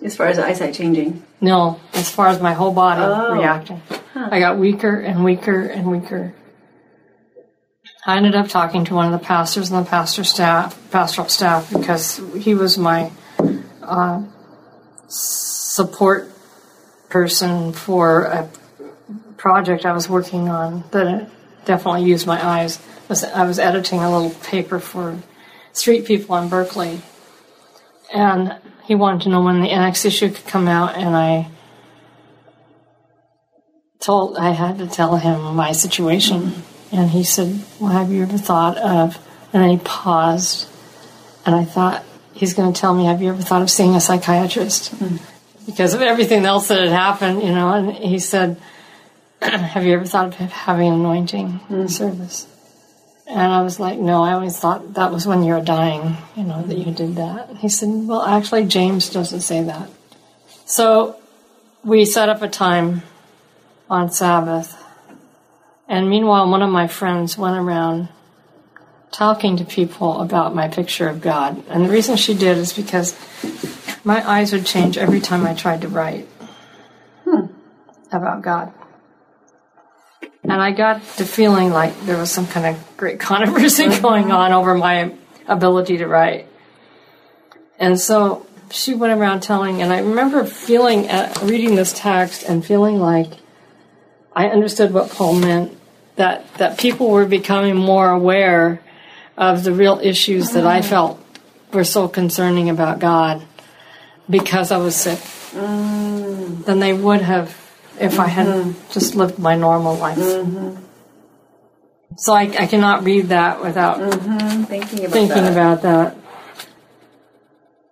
As 0.04 0.18
far 0.18 0.26
as 0.28 0.40
eyesight 0.40 0.74
changing? 0.74 1.24
No, 1.40 1.80
as 1.94 2.10
far 2.10 2.28
as 2.28 2.42
my 2.42 2.54
whole 2.54 2.74
body 2.74 3.02
oh. 3.02 3.34
reacting. 3.34 3.82
Huh. 4.14 4.30
I 4.32 4.40
got 4.40 4.58
weaker 4.58 5.00
and 5.00 5.24
weaker 5.24 5.62
and 5.62 5.90
weaker. 5.90 6.34
I 8.04 8.18
ended 8.18 8.34
up 8.34 8.48
talking 8.48 8.84
to 8.86 8.96
one 8.96 9.14
of 9.14 9.20
the 9.20 9.24
pastors 9.24 9.70
and 9.70 9.86
the 9.86 9.90
pastor 9.90 10.24
staff, 10.24 10.80
pastoral 10.92 11.30
staff, 11.30 11.72
because 11.72 12.20
he 12.36 12.56
was 12.56 12.80
my 12.80 13.12
uh, 13.84 14.24
support 15.08 16.32
person 17.10 17.72
for 17.72 18.24
a 18.24 18.50
project 19.38 19.86
I 19.86 19.94
was 19.94 20.10
working 20.10 20.50
on 20.50 20.84
that 20.92 21.30
definitely 21.66 22.04
used 22.04 22.28
my 22.28 22.44
eyes. 22.46 22.80
I 23.10 23.46
was 23.46 23.60
editing 23.60 24.00
a 24.00 24.12
little 24.12 24.38
paper 24.42 24.80
for 24.80 25.20
street 25.72 26.06
people 26.06 26.36
in 26.38 26.50
Berkeley. 26.50 27.02
And 28.14 28.56
he 28.86 28.96
wanted 28.96 29.24
to 29.24 29.30
know 29.30 29.42
when 29.42 29.62
the 29.62 29.68
next 29.68 30.06
issue 30.06 30.30
could 30.30 30.48
come 30.48 30.68
out, 30.68 30.96
and 30.96 31.16
I 31.16 31.50
told 34.00 34.38
I 34.38 34.52
had 34.52 34.78
to 34.78 34.88
tell 34.88 35.18
him 35.18 35.56
my 35.56 35.74
situation. 35.74 36.64
And 36.92 37.10
he 37.10 37.24
said, 37.24 37.64
Well, 37.80 37.92
have 37.92 38.12
you 38.12 38.24
ever 38.24 38.38
thought 38.38 38.78
of 38.78 39.18
and 39.54 39.64
then 39.64 39.70
he 39.70 39.78
paused 39.78 40.70
and 41.46 41.56
I 41.56 41.66
thought 41.66 42.04
he's 42.38 42.54
gonna 42.54 42.74
tell 42.74 42.94
me, 42.94 43.06
Have 43.06 43.22
you 43.22 43.30
ever 43.30 43.42
thought 43.42 43.62
of 43.62 43.70
seeing 43.70 43.96
a 43.96 44.02
psychiatrist? 44.02 44.94
Mm-hmm. 44.94 45.18
Because 45.66 45.94
of 45.94 46.02
everything 46.02 46.46
else 46.46 46.70
that 46.70 46.80
had 46.80 46.90
happened, 46.90 47.44
you 47.44 47.52
know, 47.52 47.74
and 47.74 47.92
he 47.92 48.20
said, 48.20 48.58
Have 49.42 49.86
you 49.86 49.94
ever 49.94 50.06
thought 50.06 50.28
of 50.28 50.52
having 50.52 50.88
an 50.88 50.94
anointing 50.94 51.48
mm-hmm. 51.48 51.88
service? 51.88 52.48
And 53.28 53.52
I 53.52 53.62
was 53.62 53.78
like, 53.78 54.00
no, 54.00 54.24
I 54.24 54.32
always 54.32 54.58
thought 54.58 54.94
that 54.94 55.12
was 55.12 55.28
when 55.28 55.44
you 55.44 55.54
were 55.54 55.62
dying, 55.62 56.16
you 56.38 56.44
know, 56.44 56.62
that 56.64 56.78
you 56.78 56.94
did 56.94 57.18
that. 57.18 57.58
he 57.58 57.68
said, 57.68 57.90
well, 57.90 58.22
actually, 58.22 58.66
James 58.66 59.10
doesn't 59.10 59.42
say 59.42 59.64
that. 59.64 59.90
So 60.64 61.18
we 61.84 62.06
set 62.06 62.30
up 62.30 62.42
a 62.42 62.48
time 62.48 63.04
on 63.90 64.12
Sabbath. 64.12 64.82
And 65.90 66.10
meanwhile, 66.10 66.50
one 66.50 66.62
of 66.62 66.70
my 66.70 66.88
friends 66.88 67.38
went 67.38 67.58
around 67.58 68.08
talking 69.12 69.58
to 69.58 69.66
people 69.66 70.22
about 70.22 70.54
my 70.54 70.68
picture 70.68 71.08
of 71.08 71.22
God. 71.22 71.64
And 71.70 71.86
the 71.86 71.90
reason 71.90 72.18
she 72.18 72.34
did 72.34 72.58
is 72.58 72.74
because 72.74 73.18
my 74.04 74.28
eyes 74.28 74.54
would 74.54 74.66
change 74.66 74.98
every 74.98 75.20
time 75.20 75.46
I 75.46 75.54
tried 75.54 75.82
to 75.82 75.88
write 75.88 76.28
hmm. 77.24 77.48
about 78.12 78.42
God. 78.42 78.74
And 80.44 80.54
I 80.54 80.72
got 80.72 81.02
the 81.18 81.26
feeling 81.26 81.72
like 81.72 82.00
there 82.06 82.18
was 82.18 82.32
some 82.32 82.48
kind 82.48 82.66
of 82.66 82.98
great 82.98 83.20
controversy 83.30 83.86
mm-hmm. 83.86 84.02
going 84.02 84.32
on 84.32 84.54
over 84.54 84.76
my 84.76 85.14
ability 85.48 85.98
to 85.98 86.08
write. 86.08 86.48
And 87.80 88.00
so 88.00 88.46
she 88.72 88.94
went 88.94 89.18
around 89.20 89.42
telling, 89.42 89.82
and 89.82 89.92
I 89.94 90.00
remember 90.00 90.46
feeling, 90.46 91.10
uh, 91.10 91.34
reading 91.44 91.76
this 91.76 91.94
text 91.94 92.44
and 92.44 92.66
feeling 92.66 93.00
like 93.00 93.32
I 94.34 94.48
understood 94.48 94.94
what 94.94 95.10
Paul 95.10 95.36
meant 95.36 95.78
that, 96.16 96.52
that 96.56 96.78
people 96.78 97.10
were 97.10 97.26
becoming 97.26 97.76
more 97.76 98.10
aware 98.10 98.82
of 99.38 99.64
the 99.64 99.72
real 99.72 100.00
issues 100.02 100.52
that 100.52 100.66
I 100.66 100.82
felt 100.82 101.24
were 101.72 101.84
so 101.84 102.08
concerning 102.08 102.70
about 102.70 103.00
God 103.00 103.46
because 104.30 104.72
I 104.72 104.78
was 104.78 104.96
sick 104.96 105.20
mm. 105.20 106.66
than 106.66 106.80
they 106.80 106.94
would 106.94 107.22
have 107.22 107.50
if 108.00 108.14
mm-hmm. 108.14 108.22
I 108.22 108.28
had 108.28 108.48
mm-hmm. 108.48 108.92
just 108.92 109.16
lived 109.16 109.40
my 109.40 109.56
normal 109.56 109.96
life. 109.96 110.18
Mm-hmm. 110.18 110.84
So 112.18 112.34
I, 112.34 112.44
I, 112.44 112.68
cannot 112.68 113.04
read 113.04 113.28
that 113.28 113.62
without 113.62 114.00
mm-hmm. 114.00 114.64
thinking, 114.64 115.00
about, 115.00 115.12
thinking 115.12 115.44
that. 115.44 115.52
about 115.52 115.82
that. 115.84 116.18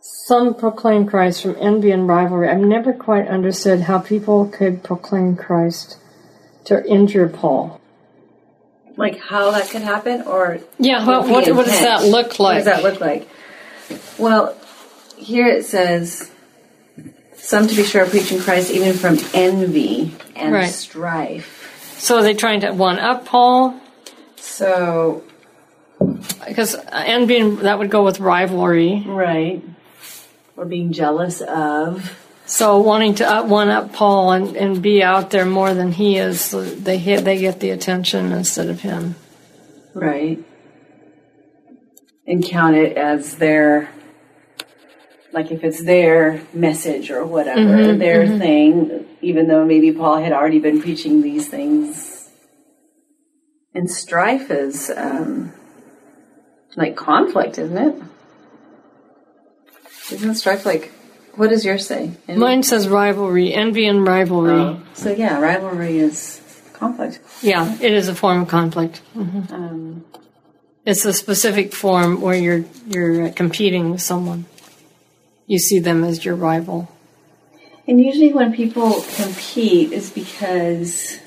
Some 0.02 0.56
proclaim 0.56 1.06
Christ 1.06 1.44
from 1.44 1.56
envy 1.60 1.92
and 1.92 2.08
rivalry. 2.08 2.50
I've 2.50 2.58
never 2.60 2.94
quite 2.94 3.28
understood 3.28 3.82
how 3.82 4.00
people 4.00 4.48
could 4.48 4.84
proclaim 4.84 5.36
Christ 5.36 6.00
to 6.66 6.84
injure 6.86 7.30
Paul. 7.30 7.80
Like 8.98 9.20
how 9.20 9.52
that 9.52 9.70
could 9.70 9.82
happen, 9.82 10.22
or 10.22 10.60
yeah, 10.80 11.06
well, 11.06 11.28
what, 11.28 11.54
what 11.54 11.66
does 11.66 11.82
that 11.82 12.04
look 12.04 12.40
like? 12.40 12.66
What 12.66 12.72
does 12.72 12.82
that 12.82 12.84
look 12.84 13.02
like? 13.02 13.28
Well, 14.18 14.58
here 15.18 15.48
it 15.48 15.66
says 15.66 16.32
some, 17.36 17.68
to 17.68 17.76
be 17.76 17.84
sure, 17.84 18.04
are 18.04 18.10
preaching 18.10 18.40
Christ 18.40 18.72
even 18.72 18.94
from 18.94 19.18
envy 19.34 20.16
and 20.36 20.54
right. 20.54 20.70
strife. 20.70 21.96
So 22.00 22.18
are 22.18 22.24
they 22.24 22.34
trying 22.34 22.62
to 22.62 22.72
one 22.72 22.98
up 22.98 23.26
Paul? 23.26 23.80
So, 24.38 25.24
Because 26.48 26.76
envy 26.92 27.48
that 27.58 27.78
would 27.78 27.92
go 27.92 28.04
with 28.04 28.20
rivalry. 28.20 29.04
right. 29.06 29.64
Or 30.58 30.66
being 30.66 30.92
jealous 30.94 31.42
of. 31.42 32.25
So 32.48 32.80
wanting 32.80 33.16
to 33.16 33.28
up, 33.28 33.48
one 33.48 33.70
up 33.70 33.94
Paul 33.94 34.32
and, 34.32 34.56
and 34.56 34.82
be 34.82 35.02
out 35.02 35.32
there 35.32 35.46
more 35.46 35.74
than 35.74 35.92
he 35.92 36.18
is, 36.18 36.52
they 36.52 36.98
hit, 36.98 37.26
they 37.26 37.40
get 37.40 37.60
the 37.60 37.72
attention 37.72 38.32
instead 38.32 38.70
of 38.70 38.82
him. 38.82 39.16
Right. 39.96 40.40
And 42.28 42.44
count 42.44 42.76
it 42.76 42.98
as 42.98 43.36
their, 43.38 43.90
like 45.32 45.52
if 45.52 45.64
it's 45.64 45.84
their 45.84 46.42
message 46.54 47.10
or 47.10 47.26
whatever, 47.26 47.96
their 47.96 48.28
thing, 48.38 49.06
even 49.22 49.48
though 49.48 49.66
maybe 49.66 49.92
Paul 49.92 50.18
had 50.18 50.32
already 50.32 50.60
been 50.60 50.82
preaching 50.82 51.22
these 51.22 51.48
things. 51.48 52.30
And 53.74 53.90
strife 53.90 54.52
is 54.52 54.92
um, 54.96 55.52
like 56.76 56.96
conflict, 56.96 57.58
isn't 57.58 57.78
it? 57.78 58.04
Isn't 60.12 60.36
strife 60.36 60.66
like, 60.66 60.92
what 61.38 61.50
does 61.50 61.66
yours 61.66 61.88
say? 61.88 62.12
Envy? 62.28 62.40
Mine 62.40 62.64
says 62.64 62.88
rivalry, 62.88 63.54
envy 63.54 63.86
and 63.88 64.06
rivalry. 64.06 64.54
Oh. 64.54 64.82
So 64.94 65.12
yeah, 65.12 65.40
rivalry 65.40 65.98
is 66.00 66.42
conflict. 66.74 67.20
Yeah, 67.42 67.76
it 67.82 67.94
is 67.94 68.08
a 68.08 68.16
form 68.16 68.42
of 68.42 68.48
conflict. 68.48 69.02
Um, 69.16 70.06
It's 70.86 71.04
a 71.06 71.14
specific 71.14 71.74
form 71.74 72.22
where 72.22 72.36
you're 72.36 72.64
you're 72.88 73.30
competing 73.32 73.92
with 73.92 74.02
someone. 74.02 74.46
You 75.48 75.60
see 75.60 75.80
them 75.80 76.04
as 76.04 76.24
your 76.26 76.36
rival. 76.36 76.90
And 77.88 78.00
usually, 78.04 78.34
when 78.34 78.52
people 78.54 79.04
compete, 79.16 79.92
is 79.92 80.10
because 80.10 81.20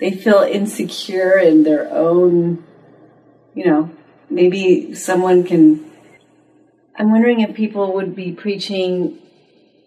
they 0.00 0.10
feel 0.10 0.40
insecure 0.42 1.38
in 1.38 1.62
their 1.62 1.88
own, 1.92 2.64
you 3.54 3.66
know, 3.66 3.90
maybe 4.28 4.94
someone 4.94 5.44
can. 5.44 5.91
I'm 6.96 7.10
wondering 7.10 7.40
if 7.40 7.54
people 7.54 7.94
would 7.94 8.14
be 8.14 8.32
preaching 8.32 9.18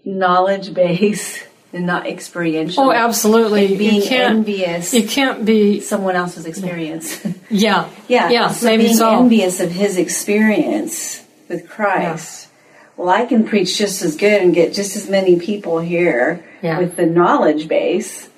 knowledge 0.03 0.73
base 0.73 1.43
and 1.73 1.85
not 1.85 2.07
experiential. 2.07 2.85
Oh, 2.85 2.91
absolutely. 2.91 3.67
And 3.67 3.77
being 3.77 3.95
you 4.01 4.07
can't. 4.07 4.35
envious 4.37 4.93
You 4.93 5.07
can't 5.07 5.45
be. 5.45 5.79
someone 5.81 6.15
else's 6.15 6.45
experience. 6.45 7.23
Yeah. 7.49 7.89
yeah, 8.07 8.29
Yeah. 8.29 8.47
so 8.51 8.65
maybe 8.65 8.83
being 8.85 8.95
so. 8.95 9.19
envious 9.19 9.59
of 9.59 9.71
his 9.71 9.97
experience 9.97 11.23
with 11.47 11.69
Christ. 11.69 12.49
Well, 12.97 13.09
I 13.09 13.25
can 13.25 13.45
preach 13.45 13.77
just 13.77 14.01
as 14.01 14.15
good 14.15 14.41
and 14.41 14.53
get 14.53 14.73
just 14.73 14.95
as 14.95 15.07
many 15.09 15.37
people 15.39 15.79
here 15.79 16.43
Yeah. 16.61 16.79
with 16.79 16.95
the 16.95 17.05
knowledge 17.05 17.67
base. 17.67 18.29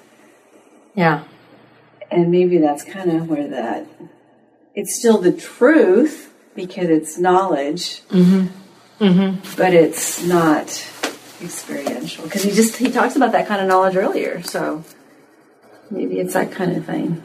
Yeah. 0.95 1.23
and 2.11 2.31
maybe 2.31 2.57
that's 2.57 2.83
kind 2.83 3.11
of 3.11 3.29
where 3.29 3.47
that 3.49 3.85
it's 4.75 4.95
still 4.95 5.19
the 5.19 5.31
truth 5.31 6.33
because 6.57 6.89
it's 6.89 7.17
knowledge 7.17 8.01
mm-hmm. 8.09 8.47
Mm-hmm. 8.99 9.55
but 9.55 9.73
it's 9.73 10.23
not 10.23 10.65
experiential. 11.41 12.25
Because 12.25 12.43
he 12.43 12.51
just 12.51 12.75
he 12.75 12.91
talks 12.91 13.15
about 13.15 13.31
that 13.31 13.47
kind 13.47 13.61
of 13.61 13.67
knowledge 13.69 13.95
earlier 13.95 14.43
so 14.43 14.83
maybe 15.89 16.19
it's 16.19 16.33
that 16.33 16.51
kind 16.51 16.75
of 16.75 16.85
thing. 16.85 17.23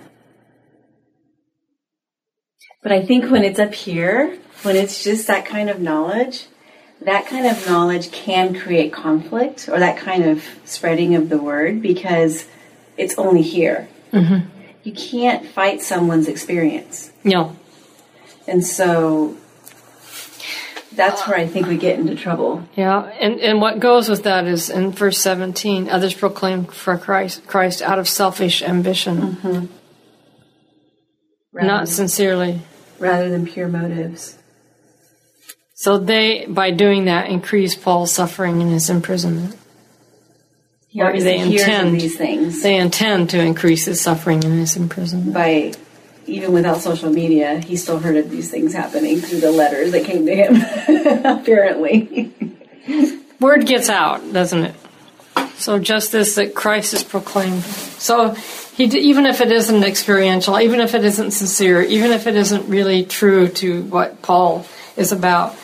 But 2.83 2.93
i 2.93 3.05
think 3.05 3.31
when 3.31 3.43
it's 3.43 3.59
up 3.59 3.75
here 3.75 4.39
when 4.63 4.77
it's 4.77 5.03
just 5.03 5.27
that 5.27 5.45
kind 5.47 5.69
of 5.69 5.81
knowledge 5.81 6.47
that 7.05 7.27
kind 7.27 7.47
of 7.47 7.67
knowledge 7.67 8.13
can 8.13 8.55
create 8.55 8.93
conflict 8.93 9.69
or 9.69 9.79
that 9.81 9.97
kind 9.97 10.25
of 10.25 10.45
spreading 10.65 11.15
of 11.15 11.29
the 11.29 11.39
word 11.39 11.83
because 11.83 12.47
it's 12.97 13.19
only 13.19 13.43
here. 13.43 13.89
Mm-hmm. 14.13 14.49
You 14.83 14.93
can't 14.93 15.47
fight 15.47 15.83
someone's 15.83 16.29
experience. 16.29 17.13
No. 17.25 17.57
And 18.47 18.65
so 18.65 19.37
that's 20.95 21.23
uh, 21.23 21.25
where 21.27 21.39
I 21.39 21.47
think 21.47 21.67
we 21.69 21.77
get 21.77 21.99
into 21.99 22.15
trouble. 22.17 22.63
Yeah, 22.77 23.03
and, 23.21 23.41
and 23.41 23.61
what 23.61 23.79
goes 23.81 24.09
with 24.09 24.25
that 24.25 24.47
is 24.47 24.69
in 24.71 24.93
verse 24.93 25.19
17, 25.19 25.89
others 25.89 26.15
proclaim 26.15 26.65
for 26.67 26.99
Christ, 26.99 27.47
Christ 27.47 27.83
out 27.83 27.99
of 27.99 28.09
selfish 28.09 28.63
ambition, 28.63 29.69
Rather, 31.53 31.67
not 31.69 31.89
sincerely. 31.89 32.61
rather 32.99 33.29
than 33.31 33.47
pure 33.47 33.69
motives. 33.69 34.39
So 35.75 35.99
they, 35.99 36.47
by 36.47 36.71
doing 36.71 37.07
that, 37.07 37.29
increase 37.29 37.75
Paul's 37.75 38.13
suffering 38.13 38.61
in 38.61 38.69
his 38.69 38.89
imprisonment. 38.89 39.57
He 40.89 41.01
Or 41.01 41.07
obviously 41.07 41.31
they 41.33 41.39
intend- 41.39 42.01
these 42.01 42.17
things 42.17 42.63
They 42.63 42.77
intend 42.77 43.31
to 43.31 43.41
increase 43.41 43.87
his 43.87 44.01
suffering 44.01 44.43
in 44.43 44.53
his 44.53 44.77
imprisonment. 44.77 45.33
by 45.35 45.73
even 46.27 46.53
without 46.53 46.79
social 46.81 47.11
media, 47.11 47.59
he 47.59 47.77
still 47.77 47.99
heard 47.99 48.17
of 48.17 48.31
these 48.31 48.51
things 48.51 48.73
happening 48.73 49.21
through 49.21 49.41
the 49.41 49.51
letters 49.51 49.93
that 49.93 50.05
came 50.05 50.27
to 50.27 50.35
him, 50.35 50.57
apparently. 51.25 52.33
Word 53.41 53.67
gets 53.67 53.89
out, 53.89 54.33
doesn't 54.33 54.65
it? 54.65 54.75
So 55.57 55.79
just 55.79 56.13
this 56.13 56.35
that 56.37 56.55
Christ 56.55 56.95
is 56.95 57.03
proclaimed. 57.05 57.63
So 57.63 58.31
he, 58.75 58.85
even 58.85 59.27
if 59.27 59.41
it 59.41 59.53
isn't 59.53 59.85
experiential, 59.85 60.59
even 60.61 60.81
if 60.81 60.95
it 60.95 61.05
isn't 61.05 61.33
sincere, 61.33 61.83
even 61.83 62.11
if 62.11 62.27
it 62.27 62.37
isn't 62.37 62.69
really 62.69 63.05
true 63.05 63.49
to 63.49 63.83
what 63.85 64.23
Paul 64.23 64.67
is 64.97 65.13
about, 65.13 65.55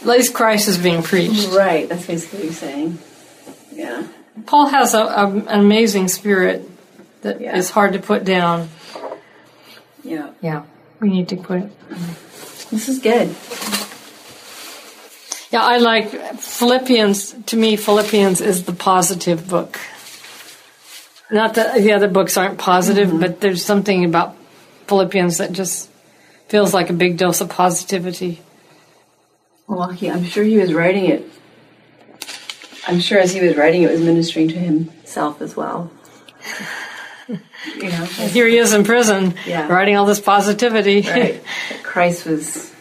at 0.00 0.06
least 0.06 0.34
Christ 0.34 0.68
is 0.68 0.78
being 0.78 1.02
preached. 1.02 1.48
right, 1.50 1.88
that's 1.88 2.06
basically 2.06 2.38
what 2.40 2.48
he's 2.48 2.58
saying. 2.58 2.98
Yeah. 3.72 4.06
Paul 4.46 4.66
has 4.66 4.94
a, 4.94 5.00
a, 5.02 5.26
an 5.28 5.48
amazing 5.60 6.08
spirit 6.08 6.68
that 7.22 7.36
is 7.36 7.68
Yeah. 7.68 7.72
hard 7.74 7.92
to 7.94 7.98
put 7.98 8.24
down. 8.24 8.68
Yeah. 10.08 10.30
Yeah, 10.40 10.64
we 11.00 11.08
need 11.08 11.28
to 11.28 11.36
quit. 11.36 11.70
This 12.70 12.88
is 12.88 12.98
good. 12.98 13.34
Yeah, 15.50 15.62
I 15.62 15.78
like 15.78 16.10
Philippians. 16.38 17.34
To 17.46 17.56
me, 17.56 17.76
Philippians 17.76 18.40
is 18.40 18.64
the 18.64 18.72
positive 18.72 19.48
book. 19.48 19.78
Not 21.30 21.54
that 21.54 21.82
the 21.82 21.92
other 21.92 22.08
books 22.08 22.36
aren't 22.36 22.58
positive, 22.58 23.08
mm-hmm. 23.08 23.20
but 23.20 23.40
there's 23.40 23.64
something 23.64 24.04
about 24.04 24.34
Philippians 24.86 25.38
that 25.38 25.52
just 25.52 25.90
feels 26.48 26.72
like 26.72 26.88
a 26.88 26.94
big 26.94 27.18
dose 27.18 27.40
of 27.40 27.50
positivity. 27.50 28.40
Well, 29.66 29.90
he, 29.90 30.10
I'm 30.10 30.24
sure 30.24 30.44
he 30.44 30.56
was 30.56 30.72
writing 30.72 31.06
it. 31.06 31.24
I'm 32.86 33.00
sure 33.00 33.18
as 33.18 33.34
he 33.34 33.46
was 33.46 33.56
writing 33.56 33.82
it, 33.82 33.90
was 33.90 34.00
ministering 34.00 34.48
to 34.48 34.58
himself 34.58 35.42
as 35.42 35.54
well. 35.54 35.90
you 37.76 37.88
know, 37.88 38.04
Here 38.04 38.46
he 38.46 38.56
is 38.58 38.72
in 38.72 38.84
prison, 38.84 39.34
Yeah. 39.46 39.68
writing 39.68 39.96
all 39.96 40.06
this 40.06 40.20
positivity. 40.20 41.02
right? 41.02 41.42
Christ 41.82 42.26
was 42.26 42.72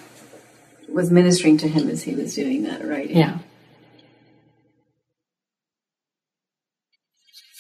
was 0.90 1.12
ministering 1.12 1.58
to 1.60 1.68
him 1.68 1.90
as 1.90 2.02
he 2.04 2.16
was 2.16 2.34
doing 2.34 2.63
that 2.63 2.84
writing. 2.86 3.18
yeah. 3.18 3.38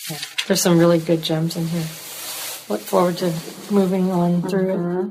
Yeah. 0.09 0.17
There's 0.47 0.61
some 0.61 0.79
really 0.79 0.99
good 0.99 1.21
gems 1.21 1.57
in 1.57 1.67
here. 1.67 1.85
Look 2.69 2.79
forward 2.81 3.17
to 3.17 3.33
moving 3.69 4.11
on 4.11 4.41
through 4.47 4.69
it. 4.69 4.75
Uh-huh. 4.77 5.09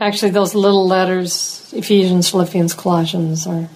Actually, 0.00 0.30
those 0.30 0.54
little 0.54 0.86
letters, 0.86 1.72
Ephesians, 1.74 2.28
Philippians, 2.30 2.74
Colossians, 2.74 3.46
are 3.46 3.68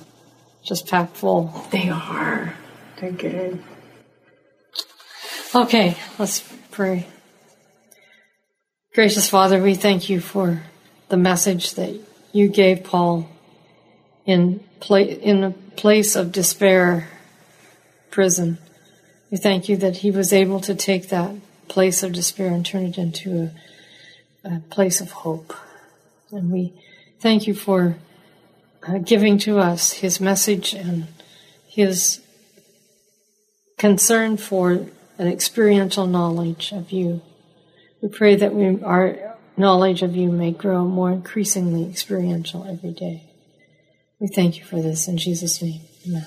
just 0.65 0.87
packed 0.87 1.17
full. 1.17 1.67
They 1.71 1.89
are. 1.89 2.55
They're 3.01 3.11
good. 3.13 3.63
Okay, 5.55 5.97
let's 6.19 6.41
pray. 6.71 7.07
Gracious 8.95 9.31
Father, 9.31 9.63
we 9.63 9.75
thank 9.75 10.11
you 10.11 10.21
for 10.21 10.63
the 11.09 11.17
message 11.17 11.73
that 11.75 11.99
you 12.33 12.49
gave 12.49 12.85
Paul 12.85 13.31
in 14.27 14.61
pla- 14.81 14.99
in 14.99 15.45
a 15.45 15.53
place 15.75 16.17
of 16.17 16.33
despair, 16.33 17.09
prison. 18.11 18.59
We 19.31 19.39
thank 19.39 19.71
you 19.71 19.79
that 19.79 19.97
he 19.97 20.11
was 20.11 20.35
able 20.35 20.61
to 20.61 20.75
take 20.75 21.09
that 21.09 21.35
place 21.67 22.03
of 22.03 22.13
despair 22.13 22.49
and 22.49 22.65
turn 22.65 22.85
it 22.85 22.99
into 22.99 23.51
a, 24.45 24.57
a 24.57 24.61
place 24.69 25.01
of 25.01 25.13
hope. 25.13 25.55
And 26.31 26.53
we 26.53 26.75
thank 27.21 27.47
you 27.47 27.55
for 27.55 27.97
uh, 28.87 28.99
giving 28.99 29.39
to 29.39 29.61
us 29.61 29.93
his 29.93 30.21
message 30.21 30.75
and 30.75 31.07
his 31.67 32.21
concern 33.79 34.37
for 34.37 34.89
an 35.19 35.27
experiential 35.27 36.07
knowledge 36.07 36.73
of 36.73 36.93
you. 36.93 37.21
We 38.01 38.09
pray 38.09 38.37
that 38.37 38.55
we, 38.55 38.83
our 38.83 39.37
knowledge 39.57 40.03
of 40.03 40.15
you 40.17 40.31
may 40.31 40.53
grow 40.53 40.85
more 40.85 41.11
increasingly 41.11 41.89
experiential 41.91 42.65
every 42.65 42.93
day. 42.93 43.25
We 44.21 44.29
thank 44.29 44.59
you 44.59 44.65
for 44.65 44.81
this 44.81 45.09
in 45.09 45.19
Jesus' 45.19 45.61
name. 45.61 45.81
Amen. 46.07 46.27